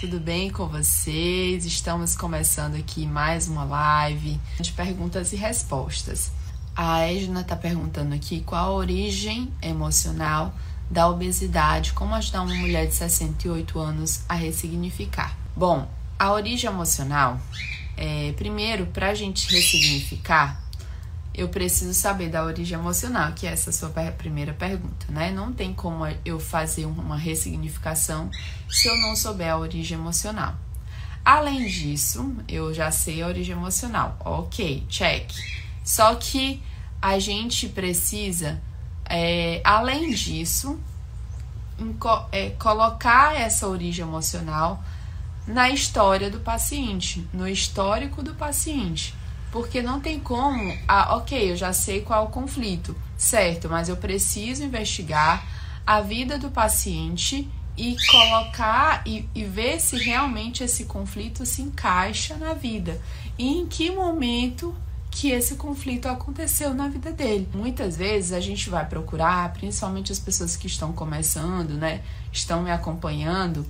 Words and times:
tudo 0.00 0.20
bem 0.20 0.48
com 0.48 0.68
vocês? 0.68 1.66
Estamos 1.66 2.14
começando 2.14 2.76
aqui 2.76 3.04
mais 3.04 3.48
uma 3.48 3.64
live 3.64 4.40
de 4.60 4.70
perguntas 4.70 5.32
e 5.32 5.36
respostas. 5.36 6.30
A 6.76 7.00
Edna 7.00 7.40
está 7.40 7.56
perguntando 7.56 8.14
aqui 8.14 8.40
qual 8.42 8.64
a 8.64 8.72
origem 8.74 9.52
emocional 9.60 10.54
da 10.88 11.08
obesidade, 11.08 11.94
como 11.94 12.14
ajudar 12.14 12.42
uma 12.42 12.54
mulher 12.54 12.86
de 12.86 12.94
68 12.94 13.76
anos 13.80 14.20
a 14.28 14.34
ressignificar. 14.34 15.36
Bom, 15.56 15.90
a 16.16 16.30
origem 16.30 16.70
emocional, 16.70 17.40
é, 17.96 18.32
primeiro, 18.36 18.86
para 18.86 19.10
a 19.10 19.14
gente 19.14 19.52
ressignificar, 19.52 20.62
eu 21.38 21.48
preciso 21.48 21.94
saber 21.94 22.28
da 22.28 22.44
origem 22.44 22.76
emocional, 22.76 23.32
que 23.32 23.46
é 23.46 23.52
essa 23.52 23.70
sua 23.70 23.90
primeira 23.90 24.52
pergunta, 24.52 25.06
né? 25.08 25.30
Não 25.30 25.52
tem 25.52 25.72
como 25.72 26.04
eu 26.24 26.40
fazer 26.40 26.84
uma 26.84 27.16
ressignificação 27.16 28.28
se 28.68 28.88
eu 28.88 28.96
não 28.98 29.14
souber 29.14 29.52
a 29.52 29.56
origem 29.56 29.96
emocional. 29.96 30.56
Além 31.24 31.64
disso, 31.68 32.34
eu 32.48 32.74
já 32.74 32.90
sei 32.90 33.22
a 33.22 33.28
origem 33.28 33.54
emocional. 33.54 34.16
Ok, 34.24 34.84
check. 34.88 35.30
Só 35.84 36.16
que 36.16 36.60
a 37.00 37.20
gente 37.20 37.68
precisa, 37.68 38.60
é, 39.08 39.60
além 39.62 40.10
disso, 40.10 40.76
é, 42.32 42.50
colocar 42.50 43.36
essa 43.36 43.68
origem 43.68 44.04
emocional 44.04 44.82
na 45.46 45.70
história 45.70 46.28
do 46.28 46.40
paciente, 46.40 47.24
no 47.32 47.46
histórico 47.48 48.24
do 48.24 48.34
paciente. 48.34 49.14
Porque 49.50 49.80
não 49.80 50.00
tem 50.00 50.20
como, 50.20 50.76
ah, 50.86 51.16
ok, 51.16 51.52
eu 51.52 51.56
já 51.56 51.72
sei 51.72 52.02
qual 52.02 52.24
é 52.24 52.28
o 52.28 52.30
conflito, 52.30 52.94
certo, 53.16 53.68
mas 53.68 53.88
eu 53.88 53.96
preciso 53.96 54.62
investigar 54.62 55.46
a 55.86 56.00
vida 56.00 56.38
do 56.38 56.50
paciente 56.50 57.48
e 57.78 57.96
colocar 58.10 59.02
e, 59.06 59.26
e, 59.34 59.44
ver 59.44 59.80
se 59.80 59.96
realmente 59.96 60.64
esse 60.64 60.84
conflito 60.84 61.46
se 61.46 61.62
encaixa 61.62 62.36
na 62.36 62.52
vida 62.52 63.00
e 63.38 63.46
em 63.46 63.66
que 63.66 63.88
momento 63.90 64.74
que 65.10 65.30
esse 65.30 65.54
conflito 65.54 66.06
aconteceu 66.06 66.74
na 66.74 66.88
vida 66.88 67.10
dele. 67.10 67.48
Muitas 67.54 67.96
vezes 67.96 68.32
a 68.32 68.40
gente 68.40 68.68
vai 68.68 68.84
procurar, 68.84 69.52
principalmente 69.52 70.12
as 70.12 70.18
pessoas 70.18 70.56
que 70.56 70.66
estão 70.66 70.92
começando, 70.92 71.70
né, 71.74 72.02
estão 72.32 72.62
me 72.62 72.70
acompanhando, 72.70 73.64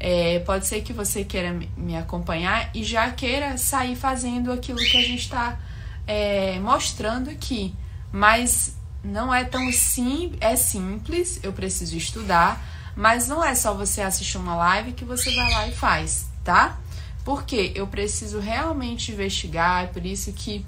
é, 0.00 0.38
pode 0.40 0.66
ser 0.66 0.82
que 0.82 0.92
você 0.92 1.24
queira 1.24 1.58
me 1.76 1.96
acompanhar 1.96 2.70
e 2.74 2.84
já 2.84 3.10
queira 3.10 3.58
sair 3.58 3.96
fazendo 3.96 4.52
aquilo 4.52 4.78
que 4.78 4.96
a 4.96 5.02
gente 5.02 5.22
está 5.22 5.58
é, 6.06 6.58
mostrando 6.60 7.30
aqui. 7.30 7.74
Mas 8.12 8.76
não 9.02 9.34
é 9.34 9.44
tão 9.44 9.70
simples, 9.72 10.38
é 10.40 10.56
simples, 10.56 11.40
eu 11.42 11.52
preciso 11.52 11.96
estudar, 11.96 12.64
mas 12.96 13.28
não 13.28 13.44
é 13.44 13.54
só 13.54 13.74
você 13.74 14.00
assistir 14.00 14.38
uma 14.38 14.56
live 14.56 14.92
que 14.92 15.04
você 15.04 15.34
vai 15.34 15.50
lá 15.52 15.68
e 15.68 15.72
faz, 15.72 16.28
tá? 16.44 16.78
Porque 17.24 17.72
eu 17.74 17.86
preciso 17.86 18.38
realmente 18.38 19.12
investigar, 19.12 19.84
é 19.84 19.86
por 19.88 20.04
isso 20.06 20.32
que 20.32 20.64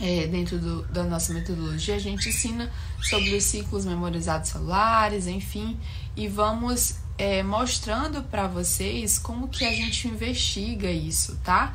é, 0.00 0.26
dentro 0.26 0.58
do, 0.58 0.82
da 0.84 1.04
nossa 1.04 1.32
metodologia 1.32 1.94
a 1.94 1.98
gente 1.98 2.28
ensina 2.28 2.70
sobre 3.02 3.34
os 3.34 3.44
ciclos 3.44 3.84
memorizados 3.84 4.50
celulares, 4.50 5.26
enfim, 5.26 5.78
e 6.14 6.28
vamos 6.28 6.96
é, 7.18 7.42
mostrando 7.42 8.22
para 8.22 8.46
vocês 8.46 9.18
como 9.18 9.48
que 9.48 9.64
a 9.64 9.72
gente 9.72 10.08
investiga 10.08 10.90
isso, 10.90 11.38
tá? 11.42 11.74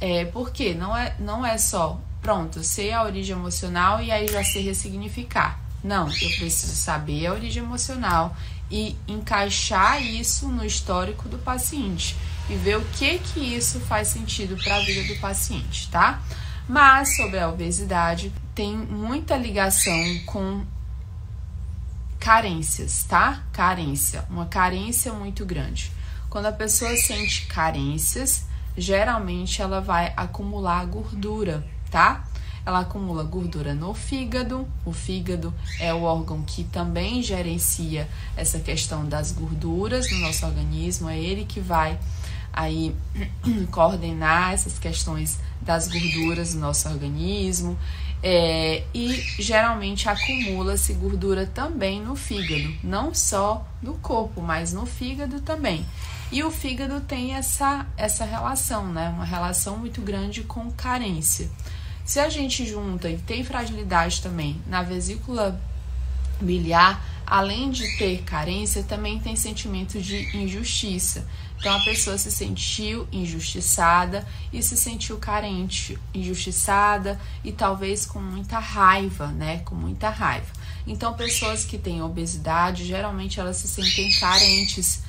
É, 0.00 0.24
porque 0.26 0.74
não 0.74 0.96
é, 0.96 1.14
não 1.18 1.46
é 1.46 1.56
só, 1.58 2.00
pronto, 2.20 2.62
sei 2.62 2.92
a 2.92 3.02
origem 3.02 3.36
emocional 3.36 4.02
e 4.02 4.10
aí 4.10 4.26
já 4.28 4.42
sei 4.42 4.62
ressignificar. 4.62 5.60
Não, 5.82 6.08
eu 6.08 6.30
preciso 6.38 6.74
saber 6.74 7.26
a 7.26 7.32
origem 7.32 7.62
emocional 7.62 8.36
e 8.70 8.96
encaixar 9.06 10.02
isso 10.02 10.48
no 10.48 10.64
histórico 10.64 11.28
do 11.28 11.38
paciente 11.38 12.16
e 12.48 12.54
ver 12.54 12.78
o 12.78 12.84
que 12.96 13.18
que 13.18 13.40
isso 13.40 13.80
faz 13.80 14.08
sentido 14.08 14.56
para 14.62 14.76
a 14.76 14.80
vida 14.80 15.12
do 15.12 15.20
paciente, 15.20 15.88
tá? 15.90 16.22
Mas 16.68 17.16
sobre 17.16 17.38
a 17.38 17.48
obesidade 17.48 18.32
tem 18.54 18.76
muita 18.76 19.36
ligação 19.36 20.18
com 20.26 20.64
carências, 22.22 23.02
tá? 23.02 23.42
Carência, 23.52 24.24
uma 24.30 24.46
carência 24.46 25.12
muito 25.12 25.44
grande. 25.44 25.90
Quando 26.30 26.46
a 26.46 26.52
pessoa 26.52 26.96
sente 26.96 27.46
carências, 27.46 28.46
geralmente 28.78 29.60
ela 29.60 29.80
vai 29.80 30.12
acumular 30.16 30.86
gordura, 30.86 31.66
tá? 31.90 32.24
Ela 32.64 32.82
acumula 32.82 33.24
gordura 33.24 33.74
no 33.74 33.92
fígado. 33.92 34.68
O 34.86 34.92
fígado 34.92 35.52
é 35.80 35.92
o 35.92 36.02
órgão 36.02 36.42
que 36.42 36.62
também 36.62 37.24
gerencia 37.24 38.08
essa 38.36 38.60
questão 38.60 39.04
das 39.04 39.32
gorduras 39.32 40.08
no 40.12 40.18
nosso 40.18 40.46
organismo, 40.46 41.10
é 41.10 41.18
ele 41.18 41.44
que 41.44 41.58
vai 41.58 41.98
aí 42.52 42.94
coordenar 43.72 44.52
essas 44.52 44.78
questões 44.78 45.40
das 45.60 45.88
gorduras 45.88 46.54
no 46.54 46.60
nosso 46.60 46.88
organismo. 46.88 47.76
É, 48.22 48.84
e 48.94 49.14
geralmente 49.38 50.08
acumula-se 50.08 50.92
gordura 50.92 51.44
também 51.44 52.00
no 52.00 52.14
fígado, 52.14 52.72
não 52.84 53.12
só 53.12 53.66
no 53.82 53.94
corpo, 53.94 54.40
mas 54.40 54.72
no 54.72 54.86
fígado 54.86 55.40
também. 55.40 55.84
E 56.30 56.42
o 56.44 56.50
fígado 56.50 57.00
tem 57.00 57.34
essa, 57.34 57.84
essa 57.96 58.24
relação, 58.24 58.86
né? 58.92 59.08
Uma 59.10 59.24
relação 59.24 59.76
muito 59.76 60.00
grande 60.00 60.42
com 60.42 60.70
carência. 60.70 61.50
Se 62.04 62.18
a 62.20 62.28
gente 62.28 62.64
junta 62.64 63.10
e 63.10 63.18
tem 63.18 63.44
fragilidade 63.44 64.22
também 64.22 64.60
na 64.66 64.82
vesícula 64.82 65.60
biliar, 66.40 67.04
além 67.26 67.70
de 67.70 67.96
ter 67.98 68.22
carência, 68.22 68.82
também 68.82 69.18
tem 69.18 69.36
sentimento 69.36 70.00
de 70.00 70.36
injustiça. 70.36 71.26
Então 71.62 71.76
a 71.76 71.84
pessoa 71.84 72.18
se 72.18 72.28
sentiu 72.28 73.06
injustiçada 73.12 74.26
e 74.52 74.60
se 74.60 74.76
sentiu 74.76 75.16
carente, 75.18 75.96
injustiçada 76.12 77.20
e 77.44 77.52
talvez 77.52 78.04
com 78.04 78.18
muita 78.18 78.58
raiva, 78.58 79.28
né? 79.28 79.58
Com 79.58 79.76
muita 79.76 80.10
raiva. 80.10 80.48
Então 80.84 81.14
pessoas 81.14 81.64
que 81.64 81.78
têm 81.78 82.02
obesidade, 82.02 82.84
geralmente 82.84 83.38
elas 83.38 83.58
se 83.58 83.68
sentem 83.68 84.10
carentes. 84.18 85.04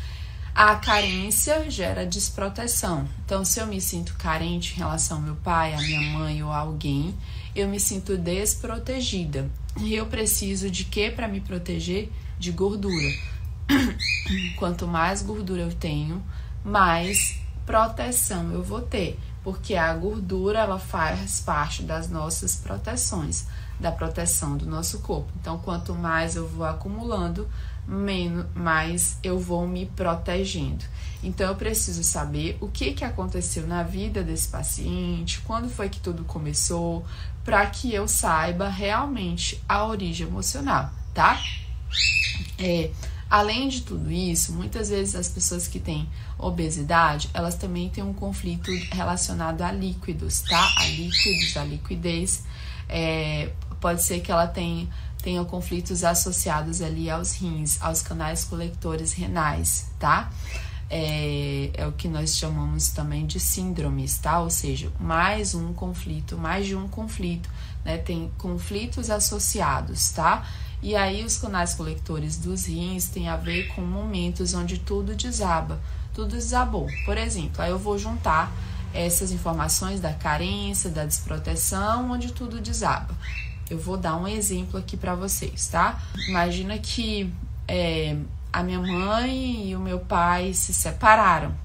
A 0.54 0.76
carência 0.76 1.72
gera 1.72 2.06
desproteção. 2.06 3.10
Então, 3.26 3.44
se 3.44 3.60
eu 3.60 3.66
me 3.66 3.82
sinto 3.82 4.14
carente 4.14 4.76
em 4.76 4.78
relação 4.78 5.18
ao 5.18 5.24
meu 5.24 5.36
pai, 5.38 5.74
a 5.74 5.82
minha 5.82 6.02
mãe 6.12 6.44
ou 6.44 6.52
a 6.52 6.58
alguém, 6.58 7.16
eu 7.56 7.68
me 7.68 7.80
sinto 7.80 8.16
desprotegida. 8.16 9.50
E 9.80 9.96
eu 9.96 10.06
preciso 10.06 10.70
de 10.70 10.86
quê 10.86 11.10
para 11.10 11.28
me 11.28 11.42
proteger? 11.42 12.12
De 12.38 12.52
gordura. 12.52 13.10
Quanto 14.58 14.88
mais 14.88 15.24
gordura 15.24 15.64
eu 15.64 15.74
tenho, 15.74 16.24
mais 16.64 17.40
proteção 17.66 18.52
eu 18.52 18.64
vou 18.64 18.82
ter, 18.82 19.20
porque 19.44 19.76
a 19.76 19.94
gordura 19.94 20.60
ela 20.60 20.80
faz 20.80 21.42
parte 21.42 21.84
das 21.84 22.10
nossas 22.10 22.56
proteções, 22.56 23.46
da 23.80 23.92
proteção 23.92 24.56
do 24.56 24.66
nosso 24.66 25.00
corpo. 25.00 25.32
Então, 25.40 25.58
quanto 25.60 25.94
mais 25.94 26.36
eu 26.36 26.48
vou 26.48 26.66
acumulando, 26.66 27.48
menos 27.88 28.46
mais 28.56 29.18
eu 29.22 29.40
vou 29.40 29.68
me 29.68 29.86
protegendo. 29.86 30.86
Então, 31.22 31.48
eu 31.48 31.56
preciso 31.56 32.04
saber 32.04 32.58
o 32.62 32.68
que, 32.68 32.94
que 32.94 33.04
aconteceu 33.04 33.68
na 33.68 33.84
vida 33.84 34.24
desse 34.24 34.48
paciente, 34.48 35.42
quando 35.42 35.70
foi 35.70 35.90
que 35.90 36.00
tudo 36.00 36.24
começou, 36.24 37.06
para 37.44 37.66
que 37.66 37.94
eu 37.94 38.08
saiba 38.08 38.70
realmente 38.70 39.62
a 39.68 39.86
origem 39.86 40.28
emocional, 40.28 40.90
tá? 41.14 41.42
É, 42.58 42.90
Além 43.30 43.68
de 43.68 43.82
tudo 43.82 44.12
isso, 44.12 44.54
muitas 44.54 44.90
vezes 44.90 45.16
as 45.16 45.28
pessoas 45.28 45.68
que 45.68 45.80
têm 45.80 46.08
obesidade, 46.38 47.30
elas 47.34 47.56
também 47.56 47.90
têm 47.90 48.04
um 48.04 48.14
conflito 48.14 48.70
relacionado 48.92 49.62
a 49.62 49.72
líquidos, 49.72 50.42
tá? 50.42 50.74
A 50.78 50.86
líquidos, 50.86 51.58
a 51.58 51.64
liquidez. 51.64 52.44
É, 52.88 53.52
pode 53.80 54.04
ser 54.04 54.20
que 54.22 54.32
ela 54.32 54.48
tenha, 54.48 54.88
tenha 55.22 55.44
conflitos 55.44 56.04
associados 56.04 56.82
ali 56.82 57.10
aos 57.10 57.34
rins, 57.34 57.82
aos 57.82 58.02
canais 58.02 58.44
coletores 58.44 59.14
renais, 59.14 59.90
tá? 60.00 60.32
É, 60.90 61.72
é, 61.74 61.88
o 61.88 61.92
que 61.92 62.08
nós 62.08 62.38
chamamos 62.38 62.90
também 62.90 63.26
de 63.26 63.40
síndromes, 63.40 64.18
tá? 64.20 64.42
Ou 64.42 64.50
seja, 64.50 64.92
mais 65.00 65.56
um 65.56 65.74
conflito, 65.74 66.38
mais 66.38 66.68
de 66.68 66.76
um 66.76 66.88
conflito, 66.88 67.50
né? 67.84 67.98
Tem 67.98 68.32
conflitos 68.38 69.10
associados, 69.10 70.12
tá? 70.12 70.46
E 70.84 70.98
aí 70.98 71.24
os 71.24 71.38
canais 71.38 71.74
coletores 71.74 72.36
dos 72.36 72.66
rins 72.66 73.08
têm 73.08 73.30
a 73.30 73.38
ver 73.38 73.70
com 73.70 73.82
momentos 73.82 74.54
onde 74.54 74.78
tudo 74.78 75.16
desaba, 75.16 75.80
tudo 76.14 76.32
desabou. 76.32 76.88
Por 77.06 77.18
exemplo, 77.18 77.62
aí 77.62 77.72
eu 77.72 77.80
vou 77.80 77.98
juntar 77.98 78.52
essas 78.94 79.32
informações 79.32 80.02
da 80.02 80.12
carência, 80.12 80.90
da 80.90 81.06
desproteção, 81.06 82.12
onde 82.12 82.34
tudo 82.34 82.60
desaba. 82.60 83.16
Eu 83.70 83.80
vou 83.80 83.96
dar 83.96 84.18
um 84.18 84.28
exemplo 84.28 84.78
aqui 84.78 84.98
para 84.98 85.16
vocês, 85.16 85.68
tá? 85.68 86.04
Imagina 86.28 86.78
que 86.78 87.34
é, 87.66 88.18
a 88.52 88.62
minha 88.62 88.82
mãe 88.82 89.70
e 89.70 89.76
o 89.78 89.80
meu 89.80 90.00
pai 90.02 90.54
se 90.54 90.74
separaram, 90.74 91.56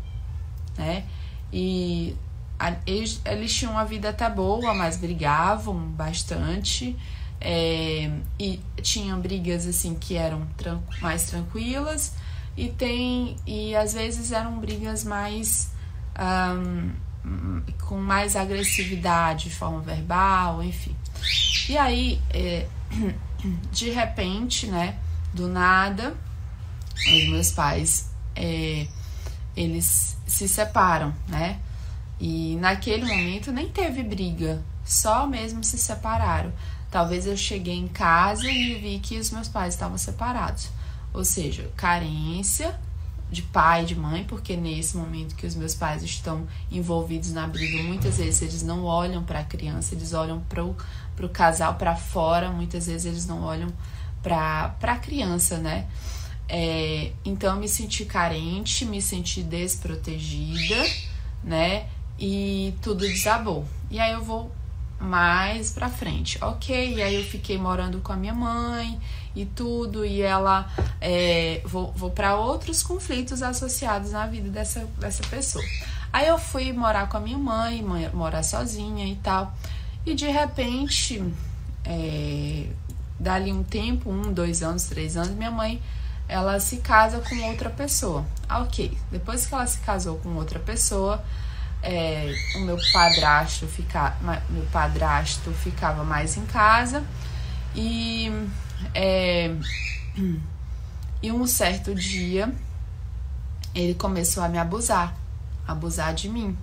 né? 0.76 1.04
E 1.52 2.16
eles, 2.86 3.20
eles 3.24 3.52
tinham 3.52 3.72
uma 3.72 3.84
vida 3.84 4.10
até 4.10 4.30
boa, 4.30 4.72
mas 4.74 4.96
brigavam 4.96 5.74
bastante. 5.76 6.96
É, 7.40 8.10
e 8.38 8.60
tinham 8.82 9.20
brigas 9.20 9.66
assim 9.66 9.94
que 9.94 10.16
eram 10.16 10.44
tran 10.56 10.80
mais 11.00 11.26
tranquilas 11.26 12.14
e 12.56 12.68
tem 12.68 13.36
e 13.46 13.76
às 13.76 13.92
vezes 13.92 14.32
eram 14.32 14.58
brigas 14.58 15.04
mais 15.04 15.70
um, 16.18 17.62
com 17.86 17.96
mais 17.96 18.36
agressividade, 18.36 19.48
de 19.48 19.54
forma 19.54 19.80
verbal, 19.80 20.62
enfim. 20.62 20.94
E 21.68 21.76
aí, 21.76 22.20
é, 22.30 22.66
de 23.72 23.90
repente, 23.90 24.66
né, 24.66 24.98
do 25.32 25.48
nada, 25.48 26.16
os 26.94 27.28
meus 27.28 27.50
pais, 27.50 28.10
é, 28.34 28.86
eles 29.56 30.16
se 30.26 30.48
separam, 30.48 31.14
né? 31.28 31.58
E 32.20 32.56
naquele 32.56 33.04
momento 33.04 33.52
nem 33.52 33.68
teve 33.68 34.02
briga, 34.02 34.62
só 34.84 35.26
mesmo 35.26 35.62
se 35.62 35.78
separaram. 35.78 36.52
Talvez 36.90 37.26
eu 37.26 37.36
cheguei 37.36 37.74
em 37.74 37.88
casa 37.88 38.48
e 38.48 38.74
vi 38.74 38.98
que 38.98 39.18
os 39.18 39.30
meus 39.30 39.48
pais 39.48 39.74
estavam 39.74 39.98
separados. 39.98 40.70
Ou 41.12 41.24
seja, 41.24 41.70
carência 41.76 42.78
de 43.30 43.42
pai, 43.42 43.84
de 43.84 43.94
mãe, 43.94 44.24
porque 44.24 44.56
nesse 44.56 44.96
momento 44.96 45.34
que 45.34 45.46
os 45.46 45.54
meus 45.54 45.74
pais 45.74 46.02
estão 46.02 46.46
envolvidos 46.70 47.30
na 47.32 47.46
briga, 47.46 47.82
muitas 47.82 48.16
vezes 48.16 48.40
eles 48.40 48.62
não 48.62 48.84
olham 48.84 49.22
para 49.22 49.40
a 49.40 49.44
criança, 49.44 49.94
eles 49.94 50.14
olham 50.14 50.40
para 50.40 50.64
o 50.64 51.28
casal 51.28 51.74
para 51.74 51.94
fora, 51.94 52.50
muitas 52.50 52.86
vezes 52.86 53.04
eles 53.04 53.26
não 53.26 53.42
olham 53.42 53.68
para 54.22 54.74
a 54.80 54.96
criança, 54.96 55.58
né? 55.58 55.86
É, 56.48 57.12
então 57.22 57.54
eu 57.54 57.60
me 57.60 57.68
senti 57.68 58.06
carente, 58.06 58.86
me 58.86 59.02
senti 59.02 59.42
desprotegida, 59.42 60.76
né? 61.44 61.86
E 62.18 62.74
tudo 62.80 63.06
desabou. 63.06 63.66
E 63.90 64.00
aí 64.00 64.12
eu 64.12 64.24
vou 64.24 64.50
mais 64.98 65.70
pra 65.70 65.88
frente, 65.88 66.38
ok? 66.42 66.94
E 66.94 67.02
aí 67.02 67.14
eu 67.14 67.24
fiquei 67.24 67.56
morando 67.56 68.00
com 68.00 68.12
a 68.12 68.16
minha 68.16 68.34
mãe 68.34 69.00
e 69.34 69.44
tudo, 69.46 70.04
e 70.04 70.22
ela 70.22 70.68
é, 71.00 71.62
vou, 71.64 71.92
vou 71.92 72.10
para 72.10 72.36
outros 72.36 72.82
conflitos 72.82 73.42
associados 73.42 74.12
na 74.12 74.26
vida 74.26 74.48
dessa, 74.50 74.84
dessa 74.98 75.22
pessoa. 75.28 75.64
Aí 76.12 76.26
eu 76.26 76.38
fui 76.38 76.72
morar 76.72 77.08
com 77.08 77.16
a 77.16 77.20
minha 77.20 77.38
mãe, 77.38 77.82
mãe 77.82 78.10
morar 78.12 78.42
sozinha 78.42 79.06
e 79.06 79.16
tal, 79.16 79.54
e 80.04 80.14
de 80.14 80.26
repente, 80.26 81.22
é, 81.84 82.66
dali 83.20 83.52
um 83.52 83.62
tempo, 83.62 84.10
um, 84.10 84.32
dois 84.32 84.62
anos, 84.62 84.84
três 84.84 85.16
anos, 85.16 85.30
minha 85.30 85.50
mãe 85.50 85.80
ela 86.28 86.60
se 86.60 86.76
casa 86.78 87.20
com 87.20 87.36
outra 87.48 87.70
pessoa. 87.70 88.24
Ok. 88.50 88.96
Depois 89.10 89.46
que 89.46 89.54
ela 89.54 89.66
se 89.66 89.78
casou 89.80 90.18
com 90.18 90.34
outra 90.34 90.58
pessoa, 90.58 91.24
é, 91.82 92.34
o 92.56 92.60
meu 92.60 92.76
padrasto 92.92 93.66
fica, 93.66 94.16
meu 94.50 94.64
padrasto 94.72 95.50
ficava 95.52 96.04
mais 96.04 96.36
em 96.36 96.44
casa 96.46 97.04
e 97.74 98.30
é, 98.94 99.54
e 101.22 101.32
um 101.32 101.46
certo 101.46 101.94
dia 101.94 102.52
ele 103.74 103.94
começou 103.94 104.42
a 104.42 104.48
me 104.48 104.58
abusar, 104.58 105.14
abusar 105.66 106.14
de 106.14 106.28
mim. 106.28 106.56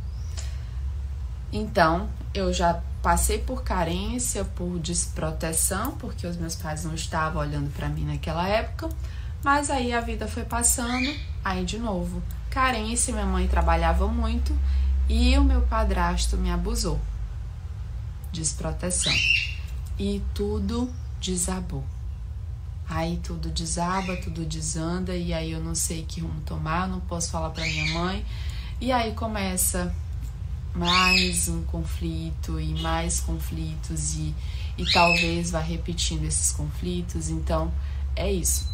Então 1.51 2.09
eu 2.33 2.51
já 2.51 2.81
passei 3.01 3.38
por 3.38 3.63
carência, 3.63 4.44
por 4.44 4.79
desproteção, 4.79 5.91
porque 5.94 6.27
os 6.27 6.35
meus 6.35 6.56
pais 6.56 6.83
não 6.83 6.94
estavam 6.94 7.41
olhando 7.41 7.71
para 7.71 7.88
mim 7.88 8.03
naquela 8.03 8.47
época. 8.47 8.89
Mas 9.44 9.69
aí 9.69 9.94
a 9.94 10.01
vida 10.01 10.27
foi 10.27 10.44
passando, 10.44 11.13
aí 11.44 11.63
de 11.63 11.77
novo, 11.77 12.21
carência, 12.50 13.13
minha 13.13 13.25
mãe 13.25 13.47
trabalhava 13.47 14.07
muito 14.07 14.57
e 15.07 15.38
o 15.38 15.44
meu 15.44 15.62
padrasto 15.62 16.38
me 16.38 16.52
abusou. 16.52 17.00
Desproteção. 18.31 19.13
E 19.98 20.22
tudo 20.34 20.92
desabou. 21.22 21.84
Aí 22.88 23.19
tudo 23.24 23.50
desaba, 23.50 24.16
tudo 24.18 24.46
desanda 24.46 25.16
e 25.16 25.34
aí 25.34 25.52
eu 25.52 25.60
não 25.60 25.74
sei 25.74 26.04
que 26.04 26.22
rumo 26.22 26.42
tomar, 26.42 26.88
não 26.88 27.00
posso 27.00 27.31
falar 27.31 27.50
para 27.50 27.63
minha 27.63 27.94
mãe. 27.94 28.25
E 28.80 28.92
aí 28.92 29.13
começa 29.13 29.94
mais 30.75 31.48
um 31.48 31.63
conflito 31.63 32.60
e 32.60 32.80
mais 32.81 33.22
conflitos 33.22 34.16
e, 34.16 34.36
e 34.78 34.86
talvez 34.92 35.52
vá 35.52 35.60
repetindo 35.60 36.25
esses 36.25 36.52
conflitos. 36.52 37.30
Então, 37.30 37.74
é 38.16 38.31
isso. 38.31 38.68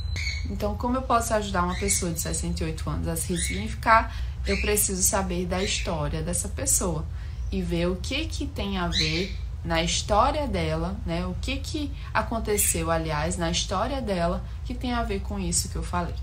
Então, 0.49 0.75
como 0.75 0.97
eu 0.97 1.03
posso 1.03 1.33
ajudar 1.35 1.63
uma 1.63 1.75
pessoa 1.75 2.11
de 2.11 2.19
68 2.19 2.89
anos 2.89 3.07
a 3.07 3.15
se 3.15 3.33
ressignificar? 3.33 4.13
Eu 4.45 4.59
preciso 4.61 5.03
saber 5.03 5.45
da 5.45 5.63
história 5.63 6.21
dessa 6.21 6.49
pessoa 6.49 7.05
e 7.51 7.61
ver 7.61 7.87
o 7.87 7.95
que 7.97 8.25
que 8.25 8.47
tem 8.47 8.77
a 8.77 8.87
ver 8.87 9.37
na 9.63 9.83
história 9.83 10.47
dela, 10.47 10.97
né? 11.05 11.25
O 11.25 11.35
que 11.41 11.57
que 11.57 11.91
aconteceu, 12.13 12.89
aliás, 12.89 13.37
na 13.37 13.51
história 13.51 14.01
dela 14.01 14.43
que 14.65 14.73
tem 14.73 14.93
a 14.93 15.03
ver 15.03 15.21
com 15.21 15.39
isso 15.39 15.69
que 15.69 15.75
eu 15.75 15.83
falei. 15.83 16.15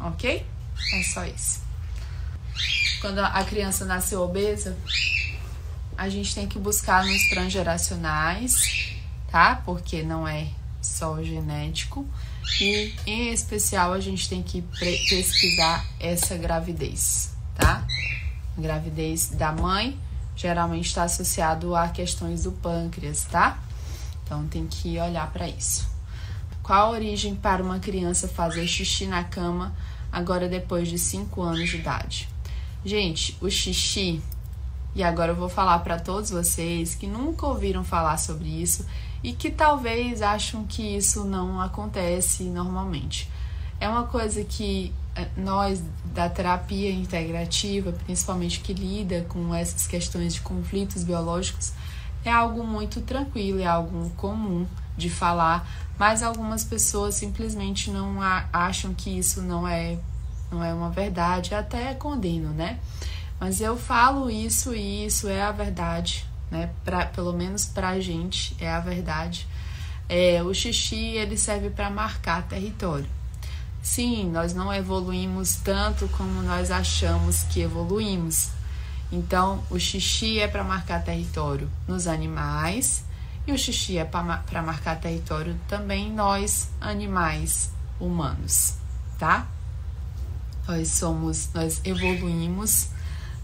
OK? 0.00 0.44
É 0.92 1.02
só 1.04 1.24
isso. 1.24 1.62
Quando 3.00 3.20
a 3.20 3.44
criança 3.44 3.84
nasceu 3.84 4.22
obesa, 4.22 4.76
a 5.96 6.08
gente 6.08 6.34
tem 6.34 6.48
que 6.48 6.58
buscar 6.58 7.04
nos 7.04 7.28
transgeracionais, 7.28 8.96
tá? 9.30 9.62
Porque 9.64 10.02
não 10.02 10.26
é 10.26 10.48
só 10.80 11.22
genético. 11.22 12.06
E 12.60 12.94
em 13.06 13.32
especial 13.32 13.92
a 13.92 14.00
gente 14.00 14.28
tem 14.28 14.42
que 14.42 14.62
pesquisar 14.62 15.86
essa 16.00 16.36
gravidez 16.36 17.33
tá? 17.54 17.86
Gravidez 18.56 19.30
da 19.30 19.52
mãe 19.52 19.98
geralmente 20.36 20.86
está 20.86 21.04
associado 21.04 21.74
a 21.74 21.88
questões 21.88 22.44
do 22.44 22.52
pâncreas, 22.52 23.24
tá? 23.24 23.58
Então 24.24 24.46
tem 24.46 24.66
que 24.66 24.98
olhar 24.98 25.30
para 25.32 25.48
isso. 25.48 25.88
Qual 26.62 26.86
a 26.86 26.90
origem 26.90 27.34
para 27.34 27.62
uma 27.62 27.78
criança 27.78 28.26
fazer 28.26 28.66
xixi 28.66 29.06
na 29.06 29.22
cama 29.22 29.74
agora 30.10 30.48
depois 30.48 30.88
de 30.88 30.98
5 30.98 31.42
anos 31.42 31.68
de 31.68 31.76
idade? 31.76 32.28
Gente, 32.84 33.36
o 33.40 33.50
xixi, 33.50 34.22
e 34.94 35.02
agora 35.02 35.32
eu 35.32 35.36
vou 35.36 35.48
falar 35.48 35.78
para 35.80 35.98
todos 35.98 36.30
vocês 36.30 36.94
que 36.94 37.06
nunca 37.06 37.46
ouviram 37.46 37.84
falar 37.84 38.16
sobre 38.16 38.48
isso 38.48 38.86
e 39.22 39.32
que 39.32 39.50
talvez 39.50 40.22
acham 40.22 40.64
que 40.64 40.96
isso 40.96 41.24
não 41.24 41.60
acontece 41.60 42.44
normalmente. 42.44 43.30
É 43.80 43.88
uma 43.88 44.04
coisa 44.04 44.42
que 44.44 44.92
é, 45.14 45.28
nós 45.36 45.82
da 46.06 46.28
terapia 46.28 46.90
integrativa, 46.92 47.92
principalmente 47.92 48.60
que 48.60 48.72
lida 48.72 49.24
com 49.28 49.54
essas 49.54 49.86
questões 49.86 50.34
de 50.34 50.40
conflitos 50.40 51.04
biológicos, 51.04 51.72
é 52.24 52.30
algo 52.30 52.64
muito 52.64 53.00
tranquilo, 53.00 53.60
é 53.60 53.66
algo 53.66 54.10
comum 54.16 54.66
de 54.96 55.10
falar, 55.10 55.68
mas 55.98 56.22
algumas 56.22 56.64
pessoas 56.64 57.14
simplesmente 57.14 57.90
não 57.90 58.16
acham 58.52 58.94
que 58.94 59.10
isso 59.10 59.42
não 59.42 59.66
é 59.66 59.98
não 60.50 60.62
é 60.62 60.72
uma 60.72 60.90
verdade, 60.90 61.54
até 61.54 61.94
condeno, 61.94 62.50
né? 62.50 62.78
Mas 63.40 63.60
eu 63.60 63.76
falo 63.76 64.30
isso 64.30 64.74
e 64.74 65.04
isso 65.04 65.28
é 65.28 65.42
a 65.42 65.50
verdade, 65.50 66.24
né? 66.50 66.70
Pra, 66.84 67.06
pelo 67.06 67.32
menos 67.32 67.64
pra 67.64 67.98
gente 67.98 68.56
é 68.60 68.70
a 68.70 68.78
verdade. 68.78 69.48
É, 70.08 70.42
o 70.42 70.54
xixi 70.54 71.16
ele 71.16 71.36
serve 71.36 71.70
para 71.70 71.90
marcar 71.90 72.46
território. 72.46 73.08
Sim, 73.84 74.30
nós 74.30 74.54
não 74.54 74.72
evoluímos 74.72 75.56
tanto 75.56 76.08
como 76.08 76.40
nós 76.40 76.70
achamos 76.70 77.42
que 77.42 77.60
evoluímos. 77.60 78.48
Então, 79.12 79.62
o 79.68 79.78
xixi 79.78 80.40
é 80.40 80.48
para 80.48 80.64
marcar 80.64 81.04
território 81.04 81.70
nos 81.86 82.06
animais 82.06 83.04
e 83.46 83.52
o 83.52 83.58
xixi 83.58 83.98
é 83.98 84.04
para 84.06 84.62
marcar 84.62 84.98
território 84.98 85.54
também 85.68 86.10
nós, 86.10 86.70
animais 86.80 87.70
humanos, 88.00 88.78
tá? 89.18 89.46
Nós 90.66 90.88
somos, 90.88 91.50
nós 91.52 91.82
evoluímos 91.84 92.88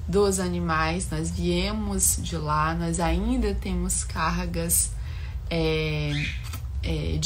dos 0.09 0.41
animais, 0.41 1.11
nós 1.11 1.31
viemos 1.31 2.17
de 2.17 2.39
lá, 2.39 2.75
nós 2.75 2.99
ainda 2.99 3.55
temos 3.55 4.05
cargas 4.05 4.91
é, 5.51 6.13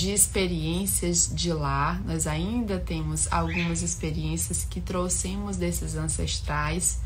de 0.04 0.12
experiências 0.12 1.30
de 1.32 1.50
lá. 1.50 1.98
Nós 2.04 2.26
ainda 2.26 2.78
temos 2.78 3.26
algumas 3.32 3.80
experiências 3.80 4.62
que 4.68 4.78
trouxemos 4.78 5.56
desses 5.56 5.96
ancestrais. 5.96 7.00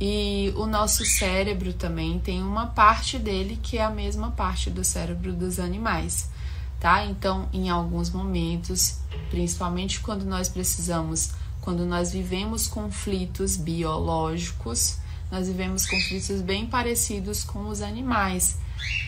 E 0.00 0.52
o 0.56 0.64
nosso 0.64 1.04
cérebro 1.04 1.72
também 1.72 2.20
tem 2.20 2.40
uma 2.40 2.68
parte 2.68 3.18
dele 3.18 3.58
que 3.60 3.78
é 3.78 3.84
a 3.84 3.90
mesma 3.90 4.30
parte 4.30 4.70
do 4.70 4.84
cérebro 4.84 5.32
dos 5.32 5.58
animais, 5.58 6.30
tá? 6.78 7.04
Então, 7.04 7.48
em 7.52 7.68
alguns 7.68 8.10
momentos, 8.10 8.98
principalmente 9.28 9.98
quando 9.98 10.24
nós 10.24 10.48
precisamos, 10.48 11.32
quando 11.60 11.84
nós 11.84 12.12
vivemos 12.12 12.68
conflitos 12.68 13.56
biológicos, 13.56 14.98
nós 15.32 15.48
vivemos 15.48 15.84
conflitos 15.84 16.40
bem 16.40 16.64
parecidos 16.64 17.42
com 17.42 17.68
os 17.68 17.82
animais 17.82 18.56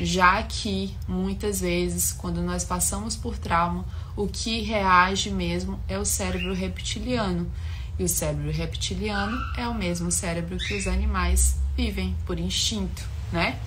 já 0.00 0.42
que 0.42 0.96
muitas 1.06 1.60
vezes, 1.60 2.12
quando 2.12 2.40
nós 2.42 2.64
passamos 2.64 3.16
por 3.16 3.38
trauma, 3.38 3.84
o 4.16 4.26
que 4.26 4.62
reage 4.62 5.30
mesmo 5.30 5.78
é 5.88 5.98
o 5.98 6.04
cérebro 6.04 6.54
reptiliano. 6.54 7.50
E 7.98 8.04
o 8.04 8.08
cérebro 8.08 8.50
reptiliano 8.50 9.38
é 9.56 9.68
o 9.68 9.74
mesmo 9.74 10.10
cérebro 10.10 10.56
que 10.56 10.74
os 10.74 10.86
animais 10.86 11.56
vivem 11.76 12.16
por 12.26 12.38
instinto, 12.38 13.02
né? 13.30 13.58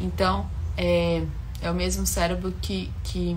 Então, 0.00 0.48
é, 0.76 1.24
é 1.60 1.70
o 1.70 1.74
mesmo 1.74 2.06
cérebro 2.06 2.54
que, 2.60 2.90
que 3.02 3.36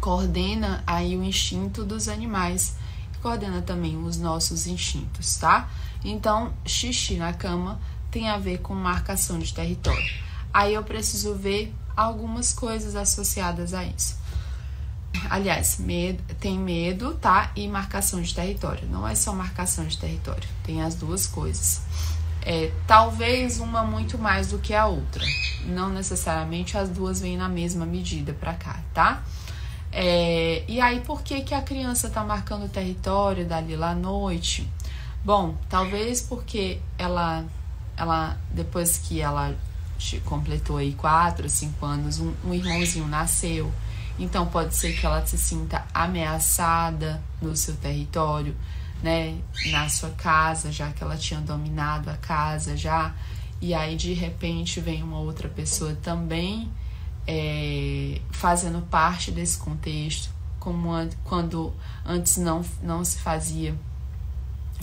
coordena 0.00 0.82
aí 0.86 1.16
o 1.16 1.22
instinto 1.22 1.84
dos 1.84 2.08
animais. 2.08 2.76
coordena 3.22 3.60
também 3.60 3.96
os 3.96 4.18
nossos 4.18 4.66
instintos, 4.66 5.36
tá? 5.36 5.68
Então, 6.04 6.52
xixi 6.64 7.16
na 7.16 7.32
cama 7.32 7.80
tem 8.10 8.28
a 8.28 8.38
ver 8.38 8.58
com 8.58 8.74
marcação 8.74 9.38
de 9.38 9.52
território. 9.52 10.25
Aí 10.56 10.72
eu 10.72 10.82
preciso 10.82 11.34
ver 11.34 11.70
algumas 11.94 12.50
coisas 12.50 12.96
associadas 12.96 13.74
a 13.74 13.84
isso. 13.84 14.16
Aliás, 15.28 15.76
medo, 15.78 16.24
tem 16.40 16.58
medo, 16.58 17.12
tá? 17.12 17.50
E 17.54 17.68
marcação 17.68 18.22
de 18.22 18.34
território. 18.34 18.88
Não 18.88 19.06
é 19.06 19.14
só 19.14 19.34
marcação 19.34 19.84
de 19.84 19.98
território, 19.98 20.48
tem 20.64 20.80
as 20.80 20.94
duas 20.94 21.26
coisas. 21.26 21.82
É, 22.40 22.72
talvez 22.86 23.60
uma 23.60 23.84
muito 23.84 24.16
mais 24.16 24.48
do 24.48 24.58
que 24.58 24.72
a 24.72 24.86
outra. 24.86 25.22
Não 25.66 25.90
necessariamente 25.90 26.78
as 26.78 26.88
duas 26.88 27.20
vêm 27.20 27.36
na 27.36 27.50
mesma 27.50 27.84
medida 27.84 28.32
para 28.32 28.54
cá, 28.54 28.80
tá? 28.94 29.22
É, 29.92 30.64
e 30.66 30.80
aí, 30.80 31.00
por 31.00 31.20
que, 31.20 31.42
que 31.42 31.52
a 31.52 31.60
criança 31.60 32.08
tá 32.08 32.24
marcando 32.24 32.64
o 32.64 32.68
território 32.70 33.44
dali 33.44 33.76
lá 33.76 33.90
à 33.90 33.94
noite? 33.94 34.66
Bom, 35.22 35.54
talvez 35.68 36.22
porque 36.22 36.80
ela, 36.96 37.44
ela 37.94 38.38
depois 38.54 38.96
que 38.96 39.20
ela 39.20 39.54
completou 40.24 40.76
aí 40.76 40.92
4, 40.94 41.48
5 41.48 41.84
anos, 41.86 42.20
um, 42.20 42.32
um 42.44 42.54
irmãozinho 42.54 43.06
nasceu 43.06 43.72
então 44.18 44.46
pode 44.46 44.74
ser 44.74 44.98
que 44.98 45.04
ela 45.04 45.24
se 45.26 45.36
sinta 45.36 45.86
ameaçada 45.92 47.22
no 47.40 47.54
seu 47.54 47.76
território, 47.76 48.56
né, 49.02 49.38
na 49.70 49.88
sua 49.88 50.10
casa, 50.10 50.72
já 50.72 50.90
que 50.90 51.02
ela 51.02 51.16
tinha 51.16 51.40
dominado 51.40 52.08
a 52.08 52.16
casa 52.16 52.76
já, 52.76 53.14
e 53.60 53.74
aí 53.74 53.94
de 53.94 54.14
repente 54.14 54.80
vem 54.80 55.02
uma 55.02 55.18
outra 55.18 55.48
pessoa 55.48 55.94
também 55.96 56.70
é, 57.26 58.20
fazendo 58.30 58.80
parte 58.86 59.30
desse 59.30 59.58
contexto, 59.58 60.30
como 60.58 60.90
quando 61.22 61.74
antes 62.04 62.38
não, 62.38 62.64
não 62.82 63.04
se 63.04 63.18
fazia. 63.18 63.74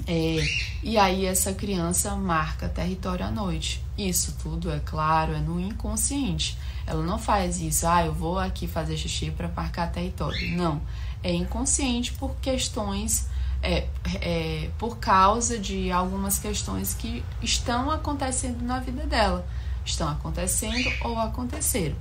É, 0.08 0.44
e 0.82 0.98
aí 0.98 1.26
essa 1.26 1.54
criança 1.54 2.16
marca 2.16 2.68
território 2.68 3.26
à 3.26 3.32
noite. 3.32 3.84
Isso 3.98 4.36
tudo, 4.42 4.72
é 4.72 4.80
claro, 4.80 5.34
é 5.34 5.40
no 5.40 5.60
inconsciente. 5.60 6.58
Ela 6.86 7.04
não 7.04 7.18
faz 7.18 7.62
isso, 7.62 7.88
ah, 7.88 8.06
eu 8.06 8.14
vou 8.14 8.38
aqui 8.38 8.68
fazer 8.68 8.98
xixi 8.98 9.32
para 9.32 9.48
marcar 9.48 9.92
território. 9.92 10.58
Não. 10.58 10.82
É 11.24 11.34
inconsciente 11.34 12.12
por 12.14 12.36
questões, 12.42 13.28
é, 13.62 13.88
é, 14.20 14.70
por 14.78 14.98
causa 14.98 15.58
de 15.58 15.90
algumas 15.92 16.38
questões 16.38 16.94
que 16.94 17.24
estão 17.42 17.90
acontecendo 17.90 18.62
na 18.62 18.80
vida 18.80 19.06
dela. 19.06 19.46
Estão 19.86 20.10
acontecendo 20.10 20.90
ou 21.04 21.18
aconteceram. 21.18 21.96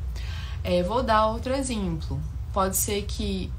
É, 0.64 0.82
vou 0.82 1.02
dar 1.02 1.26
outro 1.26 1.52
exemplo. 1.52 2.20
Pode 2.52 2.76
ser 2.76 3.02
que 3.02 3.50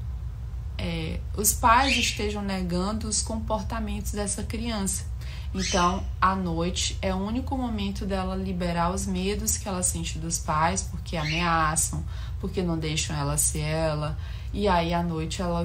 é, 0.84 1.18
os 1.34 1.54
pais 1.54 1.96
estejam 1.96 2.42
negando 2.42 3.08
os 3.08 3.22
comportamentos 3.22 4.12
dessa 4.12 4.42
criança. 4.42 5.06
Então, 5.54 6.04
à 6.20 6.36
noite 6.36 6.98
é 7.00 7.14
o 7.14 7.16
único 7.16 7.56
momento 7.56 8.04
dela 8.04 8.36
liberar 8.36 8.92
os 8.92 9.06
medos 9.06 9.56
que 9.56 9.66
ela 9.66 9.82
sente 9.82 10.18
dos 10.18 10.38
pais, 10.38 10.82
porque 10.82 11.16
ameaçam, 11.16 12.04
porque 12.38 12.62
não 12.62 12.78
deixam 12.78 13.16
ela 13.16 13.38
ser 13.38 13.60
ela. 13.60 14.18
E 14.52 14.68
aí, 14.68 14.92
à 14.92 15.02
noite, 15.02 15.40
ela 15.40 15.64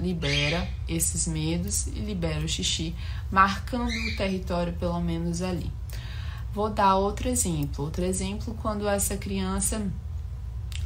libera 0.00 0.68
esses 0.88 1.28
medos 1.28 1.86
e 1.86 2.00
libera 2.00 2.44
o 2.44 2.48
xixi, 2.48 2.92
marcando 3.30 3.92
o 3.92 4.16
território 4.16 4.72
pelo 4.72 5.00
menos 5.00 5.42
ali. 5.42 5.70
Vou 6.52 6.70
dar 6.70 6.96
outro 6.96 7.28
exemplo. 7.28 7.84
Outro 7.84 8.04
exemplo, 8.04 8.58
quando 8.60 8.88
essa 8.88 9.16
criança 9.16 9.86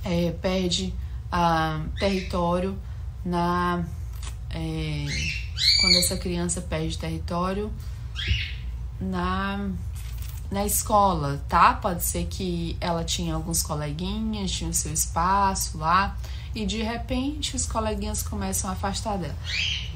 é, 0.04 0.32
perde 0.32 0.92
ah, 1.32 1.80
território 1.98 2.76
na. 3.24 3.84
É, 4.50 5.06
quando 5.80 5.96
essa 5.96 6.16
criança 6.16 6.60
perde 6.60 6.98
território 6.98 7.72
na, 9.00 9.70
na 10.50 10.66
escola, 10.66 11.42
tá? 11.48 11.74
Pode 11.74 12.04
ser 12.04 12.26
que 12.26 12.76
ela 12.80 13.04
tinha 13.04 13.34
alguns 13.34 13.62
coleguinhas, 13.62 14.50
tinha 14.50 14.70
o 14.70 14.74
seu 14.74 14.92
espaço 14.92 15.78
lá, 15.78 16.16
e 16.54 16.66
de 16.66 16.82
repente 16.82 17.56
os 17.56 17.64
coleguinhas 17.66 18.22
começam 18.22 18.68
a 18.68 18.72
afastar 18.72 19.16
dela. 19.16 19.36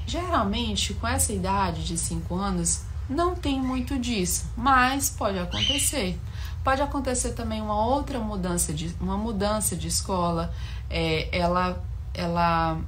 Geralmente, 0.06 0.94
com 0.94 1.08
essa 1.08 1.32
idade 1.32 1.84
de 1.84 1.98
5 1.98 2.34
anos, 2.34 2.82
não 3.08 3.34
tem 3.34 3.60
muito 3.60 3.98
disso, 3.98 4.46
mas 4.56 5.10
pode 5.10 5.38
acontecer. 5.38 6.18
Pode 6.62 6.80
acontecer 6.80 7.32
também 7.32 7.60
uma 7.60 7.84
outra 7.84 8.18
mudança 8.18 8.72
de 8.72 8.94
uma 9.00 9.16
mudança 9.18 9.76
de 9.76 9.88
escola. 9.88 10.54
É, 10.88 11.28
ela 11.36 11.82
ela 12.14 12.80